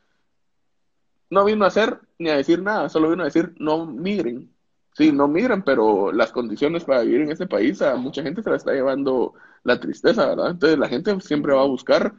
[1.32, 4.53] no vino a hacer ni a decir nada, solo vino a decir no migren.
[4.93, 8.51] Sí, no migren, pero las condiciones para vivir en ese país a mucha gente se
[8.51, 9.34] la está llevando
[9.64, 10.51] la tristeza, ¿verdad?
[10.51, 12.14] Entonces la gente siempre va a buscar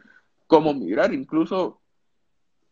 [0.46, 1.80] cómo migrar, incluso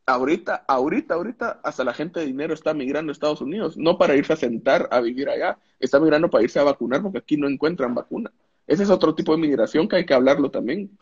[0.06, 4.16] ahorita, ahorita, ahorita, hasta la gente de dinero está migrando a Estados Unidos, no para
[4.16, 7.48] irse a sentar a vivir allá, está migrando para irse a vacunar porque aquí no
[7.48, 8.32] encuentran vacuna.
[8.66, 10.96] Ese es otro tipo de migración que hay que hablarlo también.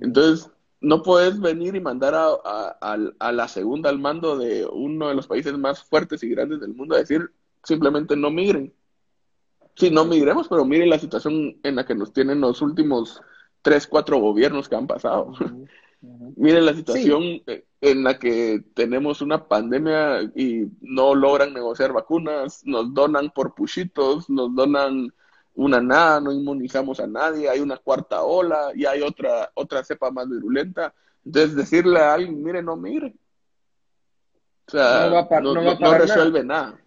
[0.00, 5.26] Entonces, no puedes venir y mandar a, la segunda al mando de uno de los
[5.26, 7.30] países más fuertes y grandes del mundo a decir
[7.62, 8.72] simplemente no migren.
[9.80, 13.22] Sí, no migremos, pero miren la situación en la que nos tienen los últimos
[13.62, 15.32] tres, cuatro gobiernos que han pasado.
[16.36, 17.40] miren la situación
[17.80, 24.28] en la que tenemos una pandemia y no logran negociar vacunas, nos donan por puchitos,
[24.28, 25.14] nos donan
[25.54, 30.10] una nada, no inmunizamos a nadie, hay una cuarta ola y hay otra, otra cepa
[30.10, 30.92] más virulenta.
[31.24, 33.14] Entonces decirle a alguien, mire, no mire.
[34.66, 36.78] O sea, no, resuelve nada.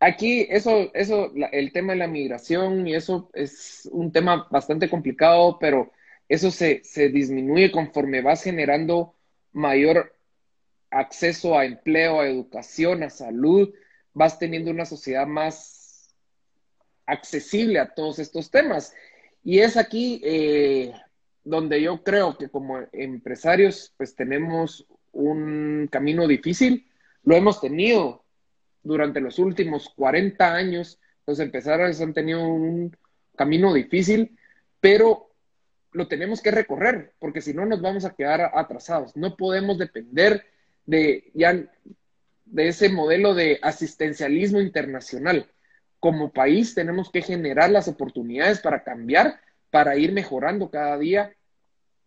[0.00, 5.58] Aquí, eso, eso, el tema de la migración y eso es un tema bastante complicado,
[5.58, 5.92] pero
[6.28, 9.14] eso se, se disminuye conforme vas generando
[9.52, 10.14] mayor
[10.90, 13.72] acceso a empleo, a educación, a salud,
[14.12, 16.14] vas teniendo una sociedad más
[17.06, 18.94] accesible a todos estos temas.
[19.42, 20.92] Y es aquí eh,
[21.42, 26.86] donde yo creo que como empresarios pues tenemos un camino difícil.
[27.24, 28.23] Lo hemos tenido
[28.84, 31.00] durante los últimos 40 años.
[31.26, 32.96] Los empresarios han tenido un
[33.34, 34.38] camino difícil,
[34.78, 35.30] pero
[35.90, 39.16] lo tenemos que recorrer, porque si no nos vamos a quedar atrasados.
[39.16, 40.44] No podemos depender
[40.86, 41.66] de ya
[42.44, 45.48] de ese modelo de asistencialismo internacional
[46.04, 51.34] como país tenemos que generar las oportunidades para cambiar, para ir mejorando cada día,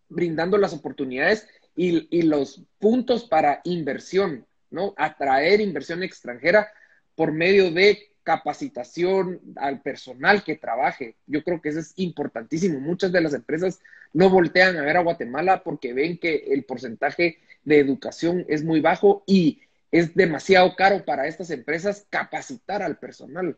[0.08, 4.94] brindando las oportunidades y, los puntos para inversión, ¿no?
[4.96, 6.70] Atraer inversión extranjera
[7.14, 11.16] por medio de capacitación al personal que trabaje.
[11.26, 12.78] Yo creo que eso es importantísimo.
[12.78, 13.80] Muchas de las empresas
[14.12, 18.80] no voltean a ver a Guatemala porque ven que el porcentaje de educación es muy
[18.80, 23.56] bajo y es demasiado caro para estas empresas capacitar al personal.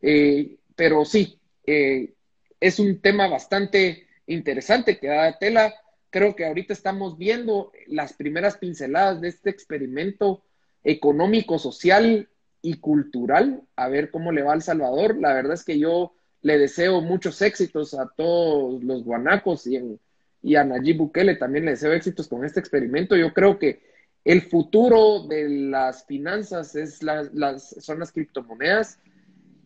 [0.00, 2.14] Eh, pero sí, eh,
[2.60, 5.74] es un tema bastante interesante que da tela.
[6.14, 10.44] Creo que ahorita estamos viendo las primeras pinceladas de este experimento
[10.84, 12.28] económico, social
[12.62, 15.16] y cultural, a ver cómo le va a El Salvador.
[15.18, 19.98] La verdad es que yo le deseo muchos éxitos a todos los guanacos y,
[20.40, 23.16] y a Nayib Bukele también le deseo éxitos con este experimento.
[23.16, 23.82] Yo creo que
[24.24, 29.00] el futuro de las finanzas es las, son las criptomonedas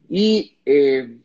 [0.09, 1.19] y eh,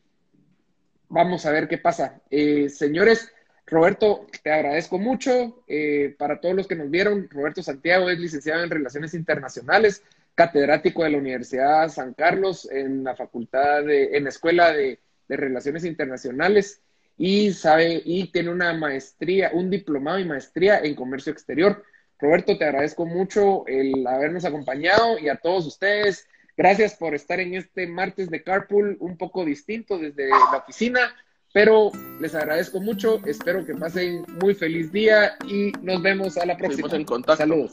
[1.08, 2.22] vamos a ver qué pasa.
[2.30, 3.30] Eh, señores,
[3.74, 5.64] Roberto, te agradezco mucho.
[5.68, 10.04] Eh, para todos los que nos vieron, Roberto Santiago es licenciado en Relaciones Internacionales,
[10.36, 15.38] catedrático de la Universidad San Carlos en la Facultad de, en la Escuela de, de
[15.38, 16.82] Relaciones Internacionales
[17.18, 21.84] y sabe y tiene una maestría, un diplomado y maestría en comercio exterior.
[22.20, 26.28] Roberto, te agradezco mucho el habernos acompañado y a todos ustedes.
[26.56, 31.16] Gracias por estar en este martes de Carpool, un poco distinto desde la oficina,
[31.54, 33.22] pero les agradezco mucho.
[33.26, 36.90] Espero que pasen muy feliz día y nos vemos a la próxima.
[36.92, 37.38] en contacto.
[37.38, 37.72] Saludos.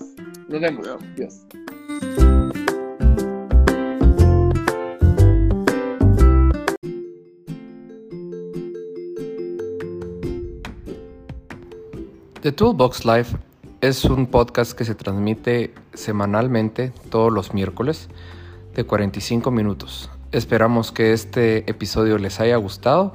[0.49, 0.87] Nos vemos.
[0.87, 1.41] Adiós.
[12.43, 13.28] The Toolbox Live
[13.81, 18.09] es un podcast que se transmite semanalmente todos los miércoles
[18.74, 20.11] de 45 minutos.
[20.33, 23.14] Esperamos que este episodio les haya gustado